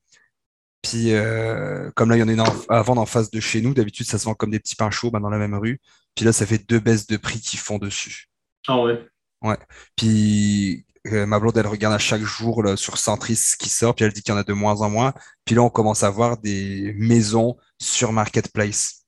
[0.83, 3.61] Puis, euh, comme là, il y en a une à vendre en face de chez
[3.61, 3.75] nous.
[3.75, 5.81] D'habitude, ça se vend comme des petits pains chauds ben, dans la même rue.
[6.15, 8.29] Puis là, ça fait deux baisses de prix qui font dessus.
[8.69, 9.05] Ah ouais?
[9.43, 9.59] Ouais.
[9.97, 13.95] Puis, euh, ma blonde, elle regarde à chaque jour là, sur Centris ce qui sort.
[13.95, 15.13] Puis elle dit qu'il y en a de moins en moins.
[15.45, 19.06] Puis là, on commence à voir des maisons sur Marketplace.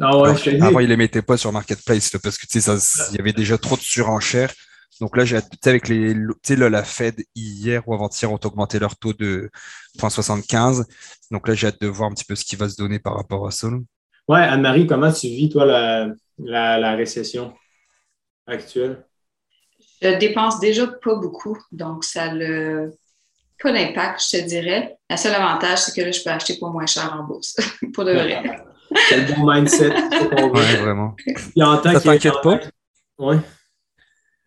[0.00, 2.70] Ah ouais, avant, il les mettait pas sur Marketplace parce que tu sais,
[3.10, 4.52] il y avait déjà trop de surenchères.
[5.00, 9.12] Donc là, j'ai avec les, là, la Fed hier ou avant-hier ont augmenté leur taux
[9.12, 9.50] de
[9.98, 10.84] 0,75.
[11.30, 13.16] Donc là, j'ai hâte de voir un petit peu ce qui va se donner par
[13.16, 13.68] rapport à ça.
[14.28, 17.54] Ouais, Anne-Marie, comment tu vis, toi, la, la, récession
[18.46, 19.04] actuelle?
[20.02, 22.86] Je dépense déjà pas beaucoup, donc ça n'a
[23.60, 24.96] pas d'impact, je te dirais.
[25.08, 27.56] Le seul avantage, c'est que là, je peux acheter pour moins cher en bourse,
[27.94, 28.42] pour de vrai.
[29.08, 29.90] C'est le bon mindset.
[30.82, 31.14] Vraiment.
[31.56, 32.60] Tant Ça t'inquiète pas?
[33.18, 33.36] Ouais.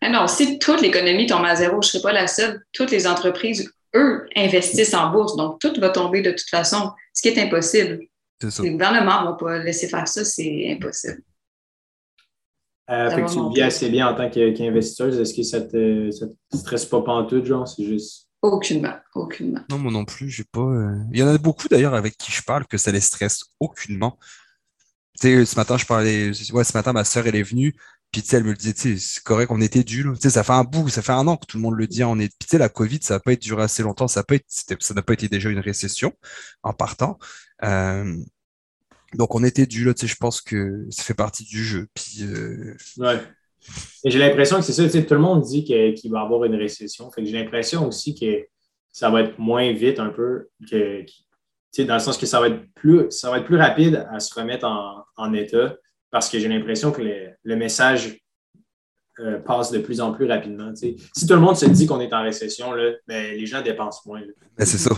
[0.00, 2.60] Ah non, si toute l'économie tombe à zéro, je ne serai pas la seule.
[2.72, 7.22] Toutes les entreprises, eux, investissent en bourse, donc tout va tomber de toute façon, ce
[7.22, 8.00] qui est impossible.
[8.40, 8.62] C'est ça.
[8.64, 11.22] Les gouvernements ne vont pas laisser faire ça, c'est impossible.
[12.90, 15.20] Euh, Ça fait va que tu le vis assez bien en tant qu'investisseuse.
[15.20, 17.68] Est-ce que ça te, ça te stresse pas pantoute, genre?
[17.68, 18.21] C'est juste.
[18.42, 19.60] Aucunement, aucunement.
[19.68, 20.60] Non, moi non plus, j'ai pas.
[20.60, 23.44] euh, Il y en a beaucoup d'ailleurs avec qui je parle que ça les stresse
[23.60, 24.18] aucunement.
[25.20, 26.30] Tu sais, ce matin, je parlais.
[26.52, 27.74] Ouais, ce matin, ma sœur, elle est venue.
[28.10, 30.02] Puis, tu sais, elle me le disait, tu sais, c'est correct, on était dû.
[30.14, 31.86] Tu sais, ça fait un bout, ça fait un an que tout le monde le
[31.86, 32.02] dit.
[32.04, 32.28] On est...
[32.28, 34.08] Puis, tu sais, la COVID, ça n'a pas été duré assez longtemps.
[34.08, 34.44] Ça n'a pas été...
[34.48, 36.12] c'était- ça n'a pas été déjà une récession
[36.62, 37.18] en partant.
[37.64, 38.16] Euh,
[39.14, 39.94] Donc, on était dû, là.
[39.94, 41.88] Tu sais, je pense que ça fait partie du jeu.
[41.94, 43.20] Puis, euh, Ouais.
[44.04, 47.10] J'ai l'impression que c'est ça, tout le monde dit qu'il va y avoir une récession.
[47.16, 48.46] J'ai l'impression aussi que
[48.90, 51.04] ça va être moins vite un peu que,
[51.84, 54.34] dans le sens que ça va être plus, ça va être plus rapide à se
[54.34, 55.76] remettre en, en état
[56.10, 58.18] parce que j'ai l'impression que le, le message
[59.20, 60.72] euh, passe de plus en plus rapidement.
[60.74, 60.96] Si
[61.26, 64.22] tout le monde se dit qu'on est en récession, là, ben, les gens dépensent moins.
[64.56, 64.90] ben, c'est ça.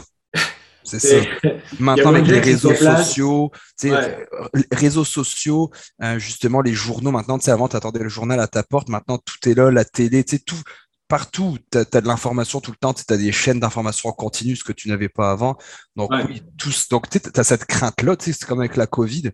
[0.85, 1.17] C'est ça.
[1.81, 3.51] Maintenant, avec les se réseaux sociaux,
[3.83, 3.91] Ouais.
[3.93, 5.71] euh, réseaux sociaux,
[6.03, 8.89] euh, justement, les journaux, maintenant, tu sais, avant, tu attendais le journal à ta porte,
[8.89, 10.61] maintenant, tout est là, la télé, tu sais, tout,
[11.09, 14.57] partout, tu as, de l'information tout le temps, tu as des chaînes d'information en continu,
[14.57, 15.57] ce que tu n'avais pas avant.
[15.97, 16.25] Donc, Ouais.
[16.29, 19.31] oui, tous, donc, tu as cette crainte-là, tu sais, c'est comme avec la COVID.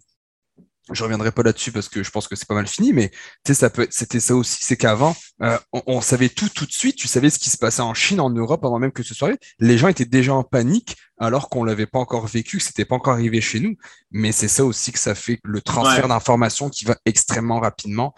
[0.92, 3.10] Je reviendrai pas là-dessus parce que je pense que c'est pas mal fini, mais
[3.44, 6.96] ça peut, c'était ça aussi, c'est qu'avant, euh, on, on savait tout tout de suite,
[6.96, 9.28] tu savais ce qui se passait en Chine, en Europe, avant même que ce soit
[9.28, 9.40] arrivé.
[9.58, 12.96] Les gens étaient déjà en panique alors qu'on l'avait pas encore vécu, que c'était pas
[12.96, 13.76] encore arrivé chez nous.
[14.10, 16.08] Mais c'est ça aussi que ça fait le transfert Ouais.
[16.08, 18.14] d'informations qui va extrêmement rapidement.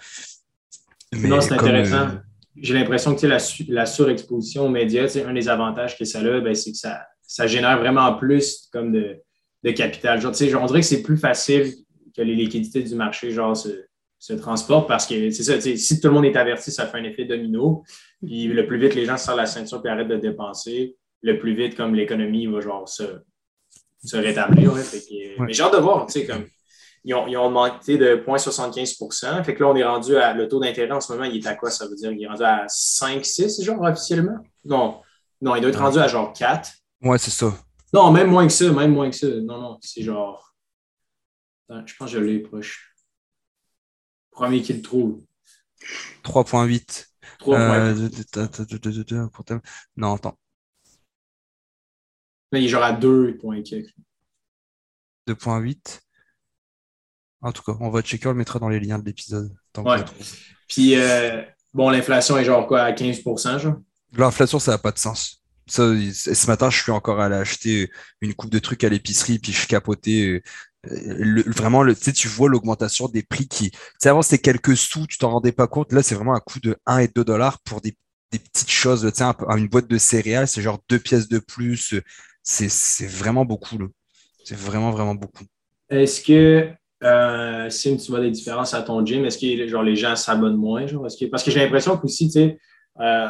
[1.12, 1.94] Mais Non, c'est intéressant.
[1.96, 2.16] euh,
[2.56, 6.04] J'ai l'impression que tu sais, la, su- la surexposition aux médias, un des avantages que
[6.04, 9.18] ça a, ben, c'est que ça, ça génère vraiment plus comme de,
[9.62, 10.20] de capital.
[10.20, 11.74] Genre, tu sais, genre, on dirait que c'est plus facile
[12.16, 13.68] que les liquidités du marché genre, se,
[14.18, 17.04] se transportent parce que c'est ça, si tout le monde est averti, ça fait un
[17.04, 17.82] effet domino.
[18.24, 21.38] Puis le plus vite les gens se serrent la ceinture et arrêtent de dépenser, le
[21.38, 23.02] plus vite comme l'économie va genre se,
[24.04, 24.72] se rétablir.
[24.72, 24.82] ouais.
[24.82, 25.46] Fait que- Ouais.
[25.46, 26.44] Mais j'ai hâte de voir, tu sais, comme
[27.04, 30.32] ils ont, ils ont augmenté de 0,75% Fait que là, on est rendu à.
[30.34, 31.70] Le taux d'intérêt en ce moment, il est à quoi?
[31.70, 34.36] Ça veut dire qu'il est rendu à 5, 6, genre, officiellement?
[34.64, 35.00] Non.
[35.40, 36.70] Non, il doit être rendu à genre 4.
[37.02, 37.52] Ouais, c'est ça.
[37.92, 39.26] Non, même moins que ça, même moins que ça.
[39.26, 40.51] Non, non, c'est genre.
[41.68, 42.94] Attends, je pense que je l'ai proche.
[44.30, 45.22] Premier qui le trouve.
[46.24, 47.06] 3.8.
[47.38, 48.08] 3 Euh,
[49.96, 50.38] Non, attends.
[52.52, 53.94] Là, il est genre à 2 points quelques.
[55.26, 56.00] 2.8.
[57.40, 59.52] En tout cas, on va checker, on le mettra dans les liens de l'épisode.
[59.78, 60.04] Ouais.
[60.68, 61.42] Puis, euh,
[61.74, 63.76] bon, l'inflation est genre quoi, à 15% genre?
[64.12, 65.42] L'inflation, ça n'a pas de sens.
[65.66, 69.52] Ça, ce matin, je suis encore allé acheter une coupe de trucs à l'épicerie, puis
[69.52, 70.42] je capotais.
[70.84, 73.70] Vraiment, le, tu vois l'augmentation des prix qui.
[74.04, 75.92] Avant, c'était quelques sous, tu t'en rendais pas compte.
[75.92, 77.94] Là, c'est vraiment un coût de 1 et 2 dollars pour des,
[78.30, 79.10] petites choses.
[79.14, 81.94] Tu une boîte de céréales, c'est genre deux pièces de plus.
[82.42, 83.76] C'est vraiment beaucoup.
[84.44, 85.44] C'est vraiment, vraiment beaucoup.
[85.88, 86.70] Est-ce que,
[87.04, 90.56] euh, si tu vois des différences à ton gym, est-ce que genre, les gens s'abonnent
[90.56, 90.86] moins?
[90.86, 91.06] Genre?
[91.30, 92.32] Parce que j'ai l'impression qu'aussi,
[93.00, 93.28] euh,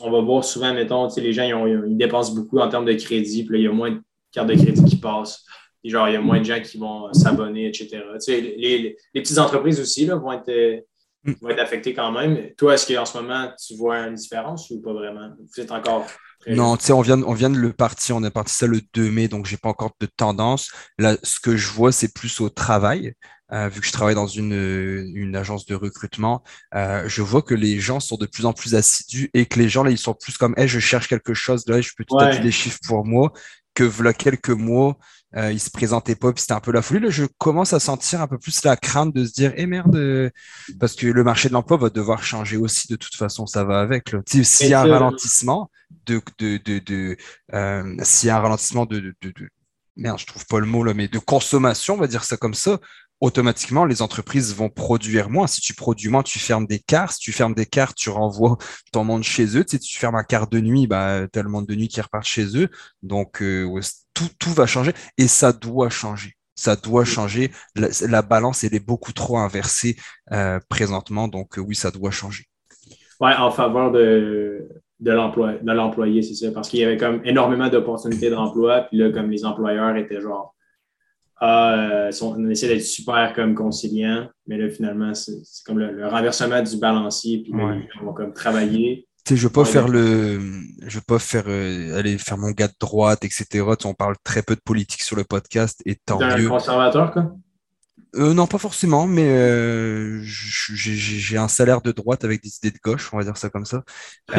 [0.00, 3.44] on va voir souvent, mettons, les gens, ils, ils dépensent beaucoup en termes de crédit,
[3.44, 4.00] puis là, il y a moins de
[4.32, 5.44] cartes de crédit qui passent.
[5.84, 7.88] Genre, il y a moins de gens qui vont s'abonner, etc.
[8.14, 10.80] Tu sais, les, les- les petites entreprises aussi là, vont, être, euh,
[11.26, 11.32] Mm.
[11.40, 12.50] vont être affectées quand même.
[12.58, 15.30] Toi, est-ce qu'en ce moment, tu vois une différence ou pas vraiment?
[15.38, 16.06] Vous êtes encore.
[16.46, 18.80] Non, tu sais, on vient, on vient de le partir, on est parti ça le
[18.92, 20.70] 2 mai, donc j'ai pas encore de tendance.
[20.98, 23.14] Là, ce que je vois, c'est plus au travail.
[23.52, 24.52] Euh, vu que je travaille dans une,
[25.14, 26.42] une agence de recrutement,
[26.74, 29.68] euh, je vois que les gens sont de plus en plus assidus et que les
[29.70, 32.16] gens, là, ils sont plus comme, hey, je cherche quelque chose, là, je peux tout
[32.16, 32.24] Ouais.
[32.30, 33.32] taper des chiffres pour moi,
[33.74, 34.98] que voilà quelques mois,
[35.36, 37.00] euh, ils se présentaient pas, puis c'était un peu la folie.
[37.00, 39.96] Là, je commence à sentir un peu plus la crainte de se dire, eh merde,
[39.96, 40.30] euh,
[40.78, 43.80] parce que le marché de l'emploi va devoir changer aussi, de toute façon, ça va
[43.80, 44.12] avec.
[44.12, 44.20] là.
[44.44, 45.70] S'il y a un ralentissement,
[46.06, 47.16] de, de, de, de,
[47.54, 49.48] euh, s'il y a un ralentissement de, de, de, de-
[49.96, 52.54] merde, je trouve pas le mot là, mais de consommation, on va dire ça comme
[52.54, 52.78] ça,
[53.20, 55.46] automatiquement, les entreprises vont produire moins.
[55.46, 57.12] Si tu produis moins, tu fermes des cars.
[57.12, 58.56] Si tu fermes des cars, tu renvoies
[58.92, 59.64] ton monde chez eux.
[59.64, 61.88] Tu sais, tu fermes un quart de nuit, bah, tu as le monde de nuit
[61.88, 62.68] qui repart chez eux.
[63.02, 63.80] Donc, euh,
[64.12, 66.34] tout, tout va changer et ça doit changer.
[66.54, 67.50] Ça doit changer.
[67.74, 69.96] La, la balance, elle est beaucoup trop inversée
[70.32, 71.26] euh, présentement.
[71.26, 72.44] Donc, euh, oui, ça doit changer.
[73.20, 74.68] Ouais, en faveur de,
[75.00, 76.52] de l'emploi, de l'employé, c'est ça.
[76.52, 80.53] Parce qu'il y avait comme énormément d'opportunités d'emploi, puis là, comme les employeurs étaient genre
[81.40, 86.76] ah, on essaie d'être super comme conciliant, mais là, finalement, c'est comme le, renversement du
[86.76, 89.06] balancier, puis on va comme travailler.
[89.24, 90.38] Tu sais, je veux pas faire le,
[90.86, 93.64] je veux pas faire euh, aller faire mon gars de droite, etc.
[93.84, 96.46] on parle très peu de politique sur le podcast et tant mieux.
[96.46, 97.34] un conservateur, quoi?
[98.16, 102.78] Euh, non, pas forcément, mais euh, j'ai un salaire de droite avec des idées de
[102.82, 103.82] gauche, on va dire ça comme ça.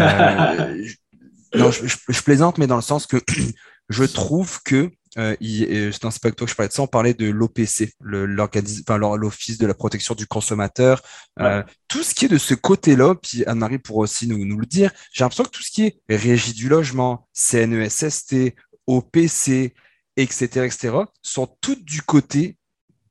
[1.55, 3.17] non, je, plaisante, mais dans le sens que
[3.89, 6.87] je trouve que euh, non, c'est pas que toi que je parlais de ça, on
[6.87, 11.01] parlait de l'OPC, l'Office de la protection du consommateur.
[11.39, 14.65] Euh, tout ce qui est de ce côté-là, puis Anne-Marie pourra aussi nous, nous le
[14.65, 18.55] dire, j'ai l'impression que tout ce qui est régie du logement, CNESST,
[18.87, 19.73] OPC,
[20.17, 22.57] etc., etc., sont toutes du côté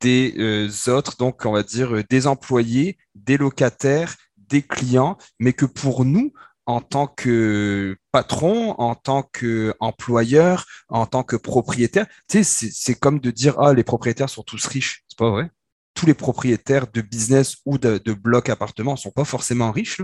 [0.01, 5.55] des euh, autres, donc on va dire euh, des employés, des locataires, des clients, mais
[5.55, 6.33] que pour nous,
[6.67, 12.07] en tant que patron, en tant qu'employeur, en tant que propriétaire.
[12.29, 15.05] Tu sais, c'est comme de dire ah les propriétaires sont tous riches.
[15.09, 15.51] C'est pas vrai.
[15.95, 20.01] Tous les propriétaires de business ou de, de blocs appartements sont pas forcément riches.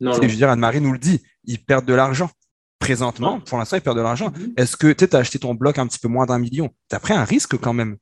[0.00, 2.30] Non, Je veux dire, Anne-Marie nous le dit, ils perdent de l'argent.
[2.78, 4.30] Présentement, pour l'instant, ils perdent de l'argent.
[4.30, 4.52] Mm-hmm.
[4.56, 6.70] Est-ce que tu as acheté ton bloc un petit peu moins d'un million?
[6.88, 7.96] Tu as pris un risque quand même.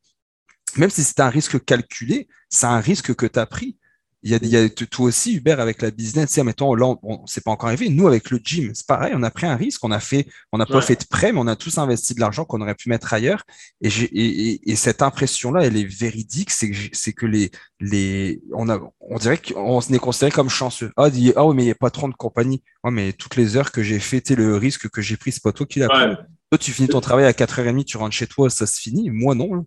[0.77, 3.79] Même si c'est un risque calculé, c'est un risque que tu as pris.
[4.23, 7.25] Il y a, il y a toi aussi, Hubert, avec la business, mettons, là, on,
[7.27, 7.89] c'est pas encore arrivé.
[7.89, 10.59] Nous, avec le gym, c'est pareil, on a pris un risque, on a fait, on
[10.59, 12.89] n'a pas fait de prêt, mais on a tous investi de l'argent qu'on aurait pu
[12.89, 13.45] mettre ailleurs.
[13.83, 17.51] Et, et, et, cette impression-là, elle est véridique, c'est que, c'est que les,
[17.81, 20.91] les, on a, on dirait qu'on est considéré comme chanceux.
[20.97, 22.63] Ah, dit, ah oui, mais il n'y a pas trop de compagnie.
[22.85, 25.53] Ouais, mais toutes les heures que j'ai fait, le risque que j'ai pris, c'est pas
[25.53, 26.17] toi qui l'as pris.
[26.51, 29.11] Toi, tu finis ton travail à 4h30, tu rentres chez toi, ça se finit.
[29.11, 29.67] Moi, non.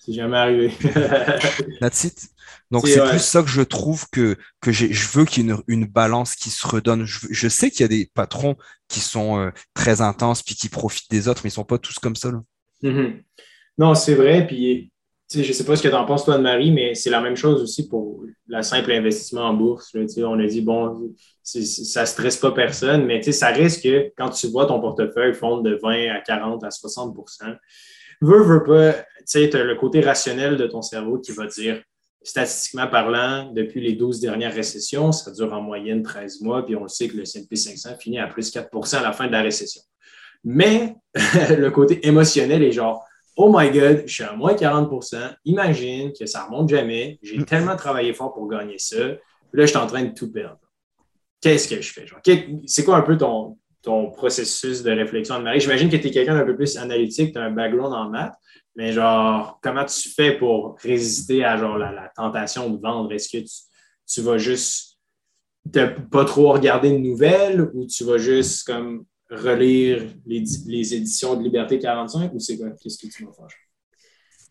[0.00, 0.72] C'est jamais arrivé.
[1.80, 2.28] That's it.
[2.70, 5.84] Donc, c'est plus ça que je trouve que, que je veux qu'il y ait une,
[5.84, 7.04] balance qui se redonne.
[7.04, 8.56] Je, sais qu'il y a des patrons
[8.88, 11.76] qui sont euh, très intenses puis qui profitent des autres, mais ils ne sont pas
[11.76, 12.30] tous comme ça.
[12.82, 13.22] Mm-hmm.
[13.76, 14.46] Non, c'est vrai.
[14.46, 14.90] Puis,
[15.34, 17.20] je ne sais pas ce que tu en penses, toi, de Marie, mais c'est la
[17.20, 19.94] même chose aussi pour le simple investissement en bourse.
[19.94, 24.46] on a dit, bon, ça ne stresse pas personne, mais ça risque que quand tu
[24.46, 27.56] vois ton portefeuille fondre de 20 à 40 à 60%
[28.20, 31.82] veux, veux pas, tu as le côté rationnel de ton cerveau qui va dire
[32.22, 36.82] statistiquement parlant, depuis les 12 dernières récessions, ça dure en moyenne 13 mois, puis on
[36.82, 39.42] le sait que le S&P 500 finit à plus 4% à la fin de la
[39.42, 39.82] récession.
[40.44, 43.04] Mais le côté émotionnel est genre,
[43.36, 47.42] oh my God, je suis à moins 40% imagine que ça ne remonte jamais, j'ai
[47.46, 49.18] tellement travaillé fort pour gagner ça, là,
[49.54, 50.60] je suis en train de tout perdre.
[51.40, 52.04] Qu'est-ce que je fais?
[52.66, 55.60] C'est quoi un peu ton, ton processus de réflexion, Anne-Marie?
[55.60, 58.34] J'imagine que tu es quelqu'un d'un peu plus analytique, tu as un background en maths,
[58.80, 63.12] mais genre, comment tu fais pour résister à genre la, tentation de vendre?
[63.12, 63.44] Est-ce que
[64.06, 64.96] tu, vas juste
[66.10, 71.78] pas trop regarder de nouvelles ou tu vas juste comme relire les, éditions de Liberté
[71.78, 72.68] 45 ou c'est quoi?
[72.82, 73.48] Qu'est-ce que tu vas faire?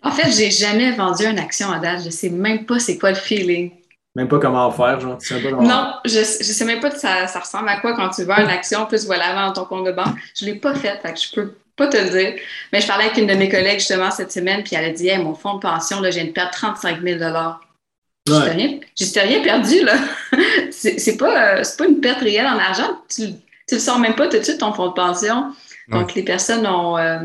[0.03, 2.03] En fait, j'ai jamais vendu une action à date.
[2.05, 3.71] Je sais même pas c'est quoi le feeling.
[4.13, 7.25] Même pas comment faire, genre, tu sais pas Non, je, ne sais même pas ça,
[7.25, 9.91] ça ressemble à quoi quand tu vends une action, plus voilà, dans ton compte de
[9.91, 10.17] banque.
[10.35, 12.35] Je l'ai pas fait, fait que je peux pas te le dire.
[12.71, 15.07] Mais je parlais avec une de mes collègues justement cette semaine, puis elle a dit
[15.07, 18.79] hey, mon fonds de pension, là, je viens de perdre 35 000 ouais.
[18.95, 19.97] J'ai rien, perdu, là.
[20.71, 23.01] c'est pas, euh, pas une perte réelle en argent.
[23.09, 23.23] Tu,
[23.67, 25.53] tu le sors même pas tout de suite, ton fonds de pension.
[25.87, 26.97] Donc, les personnes ont.
[26.97, 27.19] Euh,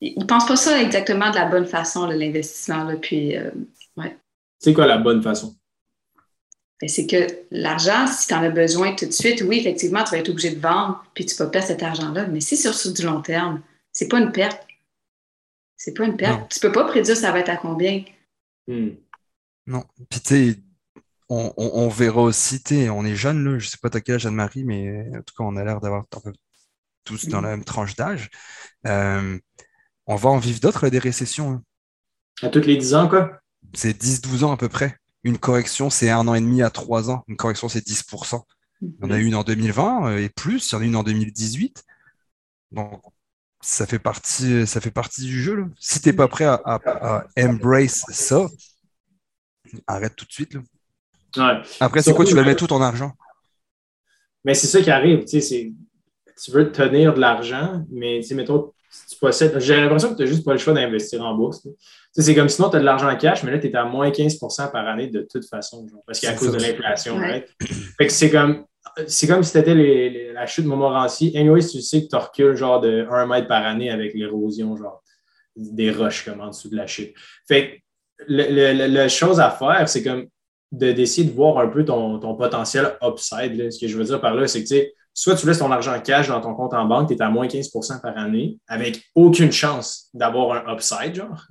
[0.00, 2.86] ils pensent pas ça exactement de la bonne façon, l'investissement.
[3.00, 3.50] Puis, euh,
[3.96, 4.16] ouais.
[4.58, 5.54] C'est quoi la bonne façon?
[6.84, 10.10] Ben, c'est que l'argent, si tu en as besoin tout de suite, oui, effectivement, tu
[10.10, 12.26] vas être obligé de vendre, puis tu vas perdre cet argent-là.
[12.26, 14.66] Mais si c'est sur, du long terme, c'est pas une perte.
[15.78, 16.52] C'est pas une perte.
[16.52, 18.04] Tu peux pas prédire ça va être à combien.
[18.66, 18.90] Hmm.
[19.66, 19.82] Non.
[20.10, 20.58] Puis tu sais,
[21.30, 24.64] on, verra aussi, tu on est jeunes, là, je sais pas à quel âge Anne-Marie,
[24.64, 26.04] mais en tout cas, on a l'air d'avoir
[27.04, 28.28] tous dans la même tranche d'âge.
[28.86, 29.38] Euh,
[30.04, 31.50] on va en vivre d'autres, des récessions.
[31.50, 31.62] Hein.
[32.42, 33.40] À toutes les 10 ans, quoi?
[33.72, 34.98] C'est 10-12 ans à peu près.
[35.24, 37.24] Une correction, c'est un an et demi à trois ans.
[37.28, 38.42] Une correction, c'est 10%.
[38.82, 40.96] Il y en a une en 2020 euh, et plus, il y en a une
[40.96, 41.82] en 2018.
[42.72, 43.02] Donc,
[43.62, 45.66] ça fait partie, ça fait partie du jeu.
[45.80, 48.46] Si tu n'es pas prêt à, embrace ça,
[49.86, 50.58] arrête tout de suite.
[51.80, 52.26] Après, c'est quoi?
[52.26, 53.12] Tu vas mettre tout ton argent.
[54.44, 55.24] Mais c'est ça qui arrive.
[55.24, 58.74] Tu veux tenir de l'argent, mais mettons,
[59.08, 59.58] tu possèdes.
[59.60, 61.66] J'ai l'impression que tu n'as juste pas le choix d'investir en bourse
[62.22, 64.10] c'est comme sinon, tu as de l'argent en cash, mais là, tu es à moins
[64.10, 67.20] 15% par année de toute façon, parce qu'à cause de l'inflation.
[68.08, 68.64] c'est comme,
[69.06, 71.32] c'est comme si tu étais la chute de Montmorency.
[71.34, 75.02] Anyways, tu sais que tu recules genre de 1 mètre par année avec l'érosion, genre
[75.56, 77.14] des roches comme en dessous de la chute.
[77.48, 77.82] Fait
[78.28, 80.26] la chose à faire, c'est comme
[80.70, 83.70] d'essayer de, voir un peu ton, potentiel upside.
[83.70, 85.70] Ce que je veux dire par là, c'est que tu sais, soit tu laisses ton
[85.70, 89.02] argent cash dans ton compte en banque, tu es à moins 15% par année, avec
[89.14, 91.46] aucune chance d'avoir un upside, genre.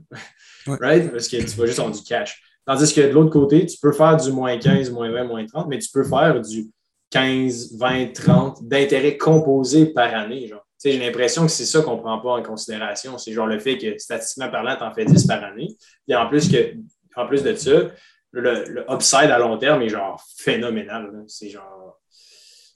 [0.67, 1.11] Right?
[1.11, 2.41] Parce que tu vas juste avoir du cash.
[2.65, 5.67] Tandis que de l'autre côté, tu peux faire du moins 15, moins 20, moins 30,
[5.67, 6.67] mais tu peux faire du
[7.09, 10.47] 15, 20, 30 d'intérêt composé par année.
[10.47, 10.65] Genre.
[10.83, 13.17] J'ai l'impression que c'est ça qu'on ne prend pas en considération.
[13.17, 15.75] C'est genre le fait que statistiquement parlant, tu en fais 10 par année.
[16.07, 16.75] Et en plus, que,
[17.15, 17.71] en plus de ça,
[18.31, 21.23] le, upside à long terme est genre phénoménal.
[21.27, 21.99] C'est genre.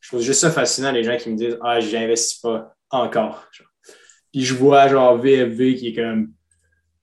[0.01, 3.49] Je trouve juste ça fascinant, les gens qui me disent Ah, j'investis pas encore.
[4.31, 6.33] Puis je vois genre VFV qui est comme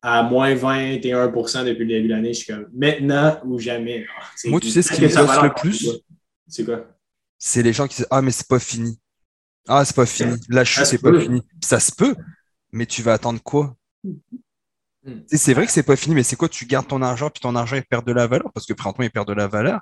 [0.07, 2.35] à moins 21% depuis le début de l'année.
[2.35, 4.07] Je suis comme maintenant ou jamais.
[4.45, 5.89] Moi, tu sais ce qui me le plus?
[6.47, 6.87] C'est quoi?
[7.39, 9.01] C'est les gens qui disent Ah, mais c'est pas fini.
[9.67, 10.37] Ah, c'est pas fini.
[10.51, 11.43] La chute, c'est pas fini.
[11.63, 12.15] Ça se peut,
[12.71, 13.75] mais tu vas attendre quoi?
[14.05, 15.21] Hmm.
[15.27, 16.51] C'est vrai que c'est pas fini, mais c'est quoi?
[16.51, 19.05] Tu gardes ton argent, puis ton argent, il perd de la valeur, parce que présentement,
[19.05, 19.81] il perd de la valeur.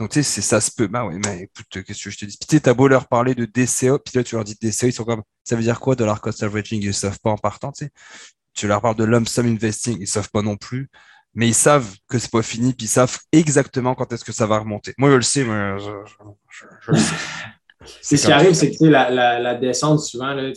[0.00, 0.88] Donc, tu sais, ça se peut.
[0.88, 2.36] Bah oui, mais écoute, qu'est-ce que je te dis?
[2.38, 4.88] Puis, tu sais, t'as beau leur parler de DCA, puis là, tu leur dis DCA,
[4.88, 6.82] ils sont comme, ça veut dire quoi, dollar cost averaging?
[6.82, 7.90] Ils savent pas en partant, tu sais?
[8.54, 10.90] Tu leur parles de lump sum investing, ils savent pas non plus.
[11.34, 14.46] Mais ils savent que c'est pas fini, puis ils savent exactement quand est-ce que ça
[14.46, 14.94] va remonter.
[14.98, 15.90] Moi, je le sais, mais je,
[16.88, 17.14] le sais.
[18.02, 20.52] C'est ce qui arrive, c'est que la, la, la, descente, souvent, là,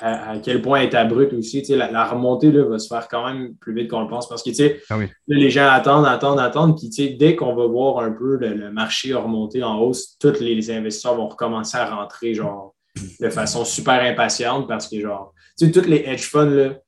[0.00, 1.62] à, à, quel point elle est abrupte aussi.
[1.68, 4.42] La, la, remontée là, va se faire quand même plus vite qu'on le pense parce
[4.42, 4.50] que
[4.90, 5.06] ah oui.
[5.28, 6.78] là, les gens attendent, attendent, attendent.
[6.78, 11.14] Puis dès qu'on va voir un peu le, marché remonter en hausse, tous les, investisseurs
[11.14, 12.74] vont recommencer à rentrer genre,
[13.20, 16.78] de façon super impatiente parce que genre, tu sais, tous les hedge funds, là,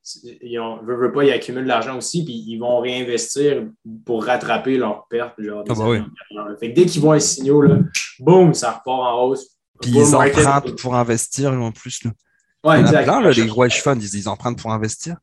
[0.42, 3.66] ils ont, veulent, pas, ils accumulent de l'argent aussi, puis ils vont réinvestir
[4.04, 5.34] pour rattraper leurs pertes.
[5.38, 5.98] Genre, ah bah oui.
[6.58, 7.78] fait que dès qu'ils voient un signal, là,
[8.18, 9.46] boum, ça repart en hausse.
[9.80, 12.04] Puis ils empruntent pour investir en plus.
[12.04, 12.12] Là.
[12.64, 14.72] Ouais, Il y en a plein, là, les gros hedge funds, ils, ils empruntent pour
[14.72, 15.16] investir.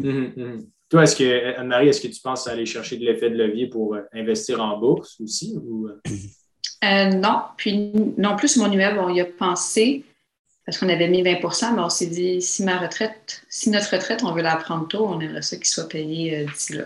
[0.00, 0.68] Mm-hmm, mm-hmm.
[0.90, 3.94] Toi, est-ce que, Anne-Marie, est-ce que tu penses aller chercher de l'effet de levier pour
[3.94, 5.58] euh, investir en bourse aussi?
[5.60, 5.88] Ou...
[5.88, 6.00] Euh?
[6.84, 10.04] Euh, non, puis non plus, mon numéro, on y a pensé
[10.66, 14.22] parce qu'on avait mis 20% mais on s'est dit, si ma retraite, si notre retraite,
[14.24, 16.84] on veut la prendre tôt, on aimerait ça qu'il soit payé euh, d'ici là.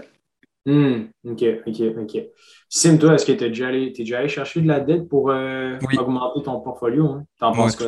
[0.66, 2.22] Hmm, OK, OK, OK.
[2.68, 6.42] Sim, toi, est-ce que tu es, déjà allé chercher de la dette pour euh, augmenter
[6.42, 7.06] ton portfolio?
[7.06, 7.26] Hein?
[7.38, 7.86] T'en penses quoi?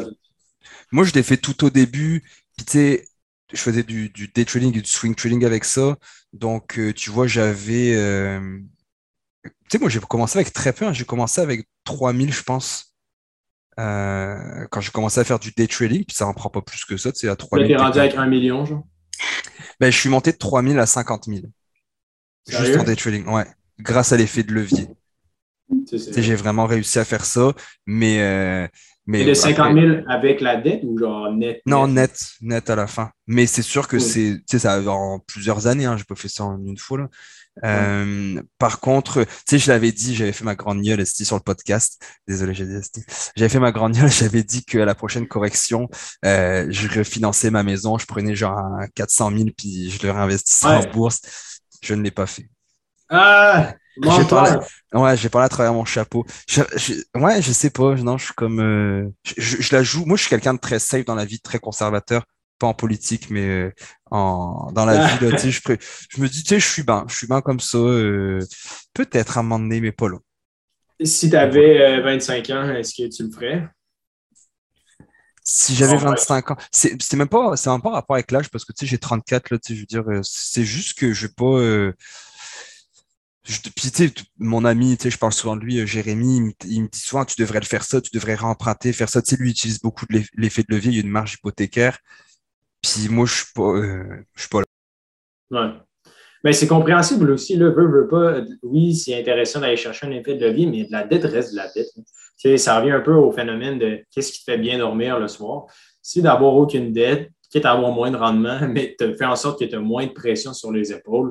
[0.90, 2.22] Moi, je l'ai fait tout au début.
[2.57, 3.05] Puis, tu sais,
[3.53, 5.98] je faisais du, du, day trading et du swing trading avec ça.
[6.33, 7.92] Donc, euh, tu vois, j'avais.
[9.42, 10.87] Tu sais, moi, j'ai commencé avec très peu.
[10.87, 10.94] Hein.
[10.94, 12.89] J'ai commencé avec 3000, je pense.
[13.78, 16.85] Euh, quand j'ai commencé à faire du day trading, puis ça en prend pas plus
[16.85, 17.66] que ça, tu sais, à 3000.
[17.66, 18.85] Tu es rendu avec un million, genre?
[19.78, 21.40] Ben, je suis monté de 3000 à 50 000.
[22.48, 23.46] Juste en day trading, ouais.
[23.78, 24.88] Grâce à l'effet de levier.
[25.92, 27.52] J'ai vraiment réussi à faire ça,
[27.87, 28.20] mais.
[28.20, 28.68] Euh,
[29.06, 31.62] mais Et de 50 000 avec la dette ou genre net?
[31.66, 33.11] Non, net, net à la fin.
[33.26, 36.28] Mais c'est sûr que c'est, tu sais, ça en plusieurs années, hein, j'ai pas fait
[36.28, 36.98] ça en une fois.
[36.98, 37.09] Là.
[37.64, 41.42] Euh, par contre, tu sais, je l'avais dit, j'avais fait ma grande gueule sur le
[41.42, 42.02] podcast.
[42.26, 42.80] Désolé, j'ai dit
[43.36, 45.88] J'avais fait ma grande gueule, j'avais dit qu'à la prochaine correction,
[46.24, 48.60] euh, je refinançais ma maison, je prenais genre
[48.94, 51.20] 400 000 puis je le réinvestissais en bourse.
[51.82, 52.48] Je ne l'ai pas fait.
[53.08, 53.74] Ah!
[54.02, 54.56] J'ai parlé,
[54.94, 56.24] ouais, j'ai parlé à travers mon chapeau.
[56.48, 56.62] Je,
[57.14, 57.94] ouais, je sais pas.
[57.96, 60.06] Non, je suis comme, euh, je, je, la joue.
[60.06, 62.24] Moi, je suis quelqu'un de très safe dans la vie, très conservateur
[62.60, 63.74] pas en politique, mais euh,
[64.10, 65.26] en, dans la vie.
[65.26, 67.78] Là, je, je me dis, tu sais, je suis bien, je suis bien comme ça.
[67.78, 68.38] Euh,
[68.94, 70.18] peut-être à un moment donné, mais pas là.
[71.02, 73.68] Si tu avais 25 ans, est-ce que tu le ferais?
[75.42, 78.72] Si j'avais 25 ans, c'est même pas, c'est même pas rapport avec l'âge parce que
[78.72, 81.26] tu sais, j'ai 34 là, tu sais, je veux dire, euh, c'est juste que je
[81.26, 81.94] vais pas.
[83.44, 86.82] Je, puis, tu sais, mon ami, tu sais, je parle souvent de lui, Jérémy, il
[86.82, 89.22] me, dit souvent, tu devrais le faire ça, tu devrais remprunter, faire ça.
[89.22, 91.34] Tu sais, lui, il utilise beaucoup de l'effet de levier, il y a une marge
[91.34, 91.98] hypothécaire.
[92.82, 94.66] Puis moi, je suis pas, euh, je suis pas là.
[95.50, 95.72] Ouais.
[96.42, 98.40] Mais c'est compréhensible aussi, là, veut, veut pas.
[98.62, 101.56] Oui, c'est intéressant d'aller chercher un effet de levier, mais de la dette reste de
[101.56, 101.88] la dette.
[101.94, 102.02] Tu
[102.36, 105.28] sais, ça revient un peu au phénomène de qu'est-ce qui te fait bien dormir le
[105.28, 105.66] soir.
[106.00, 109.60] Si d'avoir aucune dette, quitte à avoir moins de rendement, mais tu fais en sorte
[109.60, 111.28] que tu as moins de pression sur les épaules,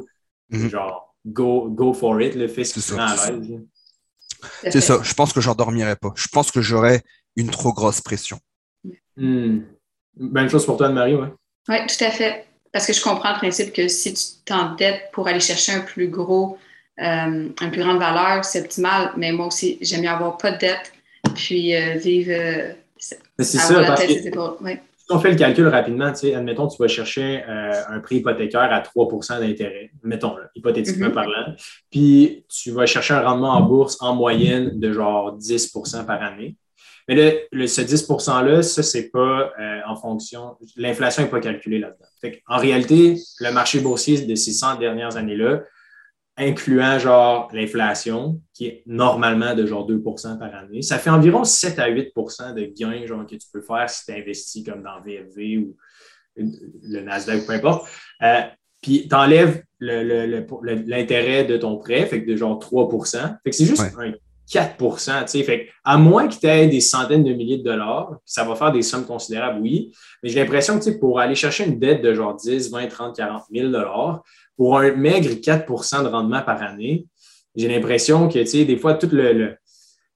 [0.50, 0.70] mhm.
[0.70, 3.60] genre, go, go for it, le fais ce qui à l'aise.
[4.64, 5.00] C'est ça.
[5.02, 6.14] Je pense que je dormirais pas.
[6.16, 7.04] Je pense que j'aurais
[7.36, 8.40] une trop grosse pression.
[9.18, 9.62] Hmm.
[10.16, 11.28] Même chose pour toi, Anne-Marie, oui.
[11.70, 12.46] Oui, tout à fait.
[12.72, 16.08] Parce que je comprends le principe que si tu t'endettes pour aller chercher un plus
[16.08, 16.58] gros,
[17.00, 19.12] euh, une plus grande valeur, c'est optimal.
[19.18, 20.92] Mais moi aussi, j'aime mieux avoir pas de dette,
[21.36, 22.32] puis euh, vivre.
[22.34, 26.80] Euh, c'est ça, parce que si on fait le calcul rapidement, tu sais, admettons, tu
[26.80, 31.14] vas chercher un prix hypothécaire à 3% d'intérêt, mettons, hypothétiquement mm-hmm.
[31.14, 31.56] parlant,
[31.90, 36.58] puis tu vas chercher un rendement en bourse en moyenne de genre 10% par année.
[37.10, 40.56] Mais là, le, ce 10 %-là, ça, c'est pas euh, en fonction.
[40.76, 42.38] L'inflation n'est pas calculée là-dedans.
[42.48, 45.64] En réalité, le marché boursier de ces 100 dernières années-là,
[46.38, 51.80] incluant genre l'inflation, qui est normalement de genre 2% par année, ça fait environ 7
[51.80, 55.58] à 8% de gains genre, que tu peux faire si tu investis comme dans VFV
[55.58, 55.76] ou
[56.36, 57.90] le Nasdaq ou peu importe.
[58.22, 58.42] Euh,
[58.84, 62.88] puis tu enlèves l'intérêt de ton prêt, fait que de genre 3
[63.44, 64.14] Fait que c'est juste un
[64.50, 68.56] 4 Fait à moins que tu aies des centaines de milliers de dollars, ça va
[68.56, 69.92] faire des sommes considérables, oui.
[70.24, 73.44] Mais j'ai l'impression que pour aller chercher une dette de genre 10, 20, 30, 40
[73.54, 74.24] 000 dollars,
[74.58, 77.06] pour un maigre 4% de rendement par année,
[77.56, 79.56] j'ai l'impression que des fois, toute le,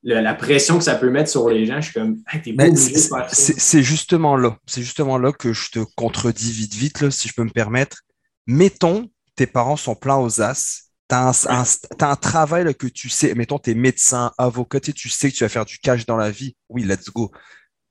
[0.04, 2.94] la pression que ça peut mettre sur les gens, je suis comme, t'es pas obligé
[2.94, 3.54] de faire ça.
[3.58, 4.58] C'est justement là.
[4.66, 8.02] C'est justement là que je te contredis vite, vite, si je peux me permettre.
[8.46, 13.60] Mettons, tes parents sont pleins aux as tu as, un travail que tu sais, mettons,
[13.60, 16.56] tu es médecin, avocat, tu sais que tu vas faire du cash dans la vie.
[16.70, 17.32] Oui, let's go.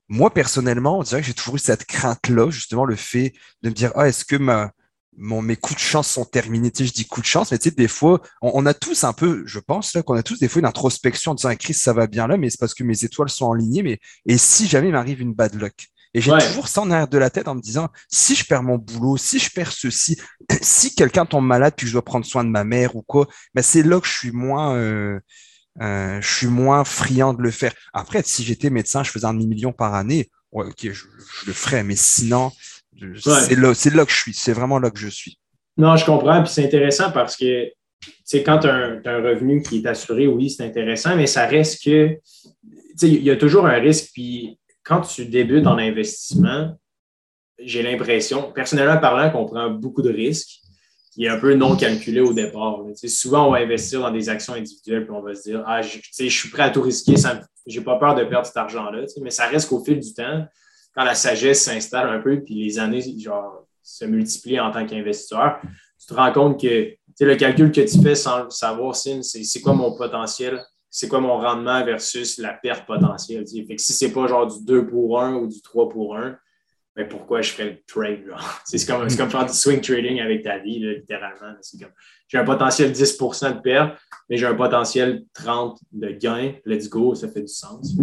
[0.09, 3.75] Moi, personnellement, on dirait que j'ai toujours eu cette crainte-là, justement, le fait de me
[3.75, 4.37] dire, ah, est-ce que
[5.17, 6.73] mes coups de chance sont terminés?
[6.75, 9.45] Je dis coups de chance, mais tu sais, des fois, on, a tous un peu,
[9.47, 12.07] je pense, là, qu'on a tous des fois une introspection en disant, Chris, ça va
[12.07, 14.93] bien là, mais c'est parce que mes étoiles sont alignées, mais, et si jamais il
[14.93, 15.89] m'arrive une bad luck?
[16.15, 18.63] Et j'ai toujours ça en arrière de la tête en me disant, si je perds
[18.63, 20.19] mon boulot, si je perds ceci,
[20.61, 23.63] si quelqu'un tombe malade puis je dois prendre soin de ma mère ou quoi, ben
[23.63, 25.19] c'est là que je suis moins, euh,
[25.81, 27.73] euh, je suis moins friand de le faire.
[27.95, 31.05] Après, si j'étais médecin, je faisais un demi-million par année, ouais, ok, je,
[31.47, 32.53] le ferais, mais sinon,
[33.19, 35.39] c'est là, là que je suis, c'est vraiment là que je suis.
[35.79, 37.71] Non, je comprends, puis c'est intéressant parce que
[38.25, 41.83] c'est quand tu as, un revenu qui est assuré, oui, c'est intéressant, mais ça reste
[41.83, 42.19] que,
[43.01, 46.77] il y a toujours un risque, puis quand tu débutes en investissement,
[47.59, 50.61] j'ai l'impression, personnellement parlant, qu'on prend beaucoup de risques
[51.13, 52.81] qui est un peu non calculé au départ.
[53.07, 55.99] Souvent, on va investir dans des actions individuelles puis on va se dire Ah, je,
[55.99, 57.15] je suis prêt à tout risquer,
[57.67, 59.05] je n'ai pas peur de perdre cet argent-là.
[59.21, 60.47] Mais ça reste qu'au fil du temps,
[60.95, 65.61] quand la sagesse s'installe un peu puis les années genre, se multiplient en tant qu'investisseur,
[66.01, 69.95] tu te rends compte que le calcul que tu fais sans savoir c'est quoi mon
[69.97, 70.61] potentiel
[70.95, 73.47] c'est quoi mon rendement versus la perte potentielle.
[73.49, 76.37] Fait que si c'est pas genre du 2 pour 1 ou du 3 pour 1,
[76.95, 78.25] ben pourquoi je ferais le trade?
[78.67, 81.55] C'est comme, comme faire du swing trading avec ta vie, littéralement.
[82.29, 86.53] j'ai un potentiel 10 de perte, mais j'ai un potentiel 30 de gain.
[86.67, 87.97] Let's go, ça fait du sens.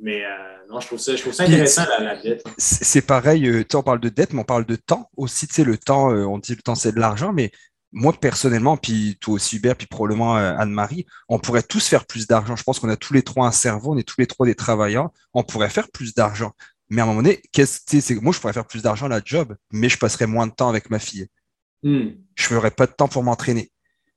[0.00, 0.28] Mais euh,
[0.68, 2.42] non, je trouve ça, je trouve ça intéressant, la, dette.
[2.56, 5.46] C'est pareil, euh, on parle de dette, mais on parle de temps aussi.
[5.46, 7.52] Tu sais, le temps, euh, on dit le temps, c'est de l'argent, mais
[7.92, 12.26] moi, personnellement, puis toi aussi, Hubert, puis probablement euh, Anne-Marie, on pourrait tous faire plus
[12.26, 12.54] d'argent.
[12.54, 14.54] Je pense qu'on a tous les trois un cerveau, on est tous les trois des
[14.54, 15.10] travailleurs.
[15.32, 16.52] On pourrait faire plus d'argent.
[16.90, 19.56] Mais à un moment donné, qu'est-ce, moi, je pourrais faire plus d'argent à la job,
[19.72, 21.28] mais je passerais moins de temps avec ma fille.
[21.82, 22.10] Hmm.
[22.34, 23.70] Je ferais pas de temps pour m'entraîner.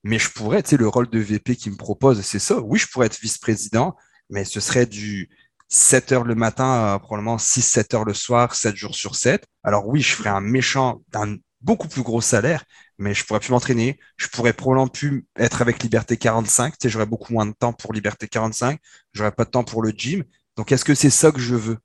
[0.03, 2.59] Mais je pourrais, tu sais, le rôle de VP qui me propose, c'est ça.
[2.59, 3.95] Oui, je pourrais être vice-président,
[4.29, 5.29] mais ce serait du
[5.69, 9.45] 7 heures le matin, probablement 6, 7 heures le soir, 7 jours sur 7.
[9.63, 12.63] Alors oui, je ferais un méchant, un beaucoup plus gros salaire,
[12.97, 13.99] mais je pourrais plus m'entraîner.
[14.17, 16.71] Je pourrais probablement plus être avec Liberté 45.
[16.71, 18.79] Tu sais, j'aurais beaucoup moins de temps pour Liberté 45.
[19.13, 20.23] J'aurais pas de temps pour le gym.
[20.57, 21.77] Donc, est-ce que c'est ça que je veux?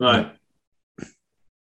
[0.00, 0.26] Ouais.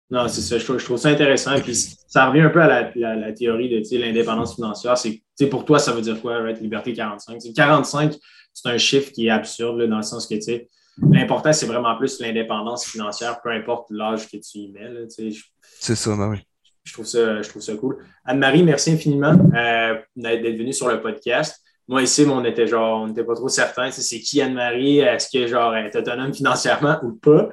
[0.10, 0.58] Non, c'est ça.
[0.58, 1.60] Je trouve, ça intéressant.
[1.62, 1.76] Puis,
[2.08, 4.98] ça revient un peu à la, théorie de l'indépendance financière.
[4.98, 7.40] C'est, pour toi, ça veut dire quoi, Liberté 45?
[7.56, 8.16] 45,
[8.54, 10.68] c'est un chiffre qui est absurde dans le sens que, tu sais,
[11.12, 15.08] l'important, c'est vraiment plus l'indépendance financière, peu importe l'âge que tu y mets.
[15.80, 16.40] c'est ça, ben oui.
[16.90, 17.98] Je trouve ça, je trouve ça cool.
[18.26, 21.64] Anne-Marie, merci infiniment euh, d'être venue sur le podcast.
[21.88, 23.92] Moi, ici, on était genre, on n'était pas trop certain.
[23.92, 24.98] C'est qui Anne-Marie?
[24.98, 27.50] Est-ce que genre elle est autonome financièrement ou pas?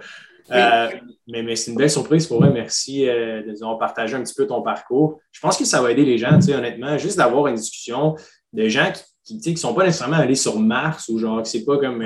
[0.52, 0.88] Euh,
[1.28, 2.48] mais, mais c'est une belle surprise pour moi.
[2.48, 5.20] Merci euh, de nous avoir partagé un petit peu ton parcours.
[5.32, 8.16] Je pense que ça va aider les gens, honnêtement, juste d'avoir une discussion
[8.54, 8.90] de gens
[9.22, 12.02] qui ne sont pas nécessairement allés sur Mars ou genre que c'est pas comme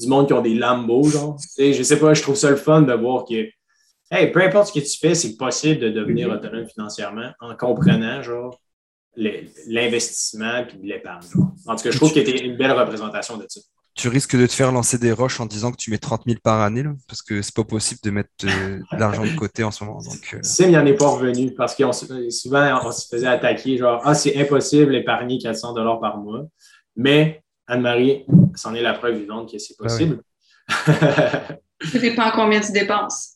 [0.00, 1.36] du monde qui ont des Lambos, genre.
[1.56, 3.46] Je sais pas, je trouve ça le fun de voir que
[4.14, 6.36] hey, peu importe ce que tu fais, c'est possible de devenir mhm.
[6.36, 8.60] autonome financièrement en comprenant genre
[9.16, 11.26] l'investissement et l'épargne.
[11.66, 13.60] En tout cas, je trouve que tu une belle représentation de ça.
[13.94, 16.38] Tu risques de te faire lancer des roches en disant que tu mets 30 000
[16.42, 19.70] par année, parce que c'est pas possible de mettre euh, de l'argent de côté en
[19.70, 20.00] ce moment.
[20.00, 20.40] Donc, euh...
[20.42, 21.84] Sim, il n'y en est pas revenu parce que
[22.30, 26.42] souvent, on se faisait attaquer genre, ah, c'est impossible d'épargner 400 par mois.
[26.96, 28.24] Mais Anne-Marie,
[28.56, 30.20] c'en est la preuve vivante que c'est ah possible.
[30.68, 33.33] Ça dépend combien tu dépenses.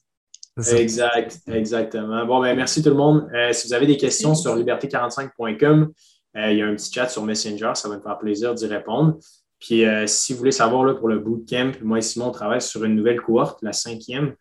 [0.67, 2.25] Exact, exactement.
[2.27, 3.29] Bon, ben, merci tout le monde.
[3.35, 5.93] Euh, si vous avez des questions sur liberté45.com,
[6.37, 8.67] euh, il y a un petit chat sur Messenger, ça va me faire plaisir d'y
[8.67, 9.19] répondre.
[9.61, 12.61] Puis euh, si vous voulez savoir là, pour le bootcamp, moi et Simon, on travaille
[12.61, 14.35] sur une nouvelle cohorte, la cinquième,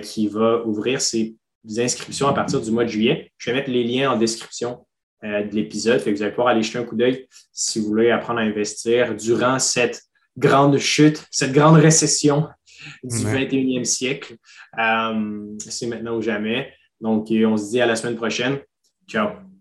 [0.00, 1.34] qui va ouvrir ses
[1.76, 3.32] inscriptions à partir du mois de juillet.
[3.36, 4.86] Je vais mettre les liens en description
[5.24, 5.98] de l'épisode.
[5.98, 8.42] Fait que vous allez pouvoir aller jeter un coup d'œil si vous voulez apprendre à
[8.42, 10.02] investir durant cette
[10.38, 12.46] grande chute, cette grande récession
[13.02, 14.36] du 21e siècle.
[14.78, 16.72] Euh, c'est maintenant ou jamais.
[17.00, 18.58] Donc, on se dit à la semaine prochaine.
[19.08, 19.51] Ciao.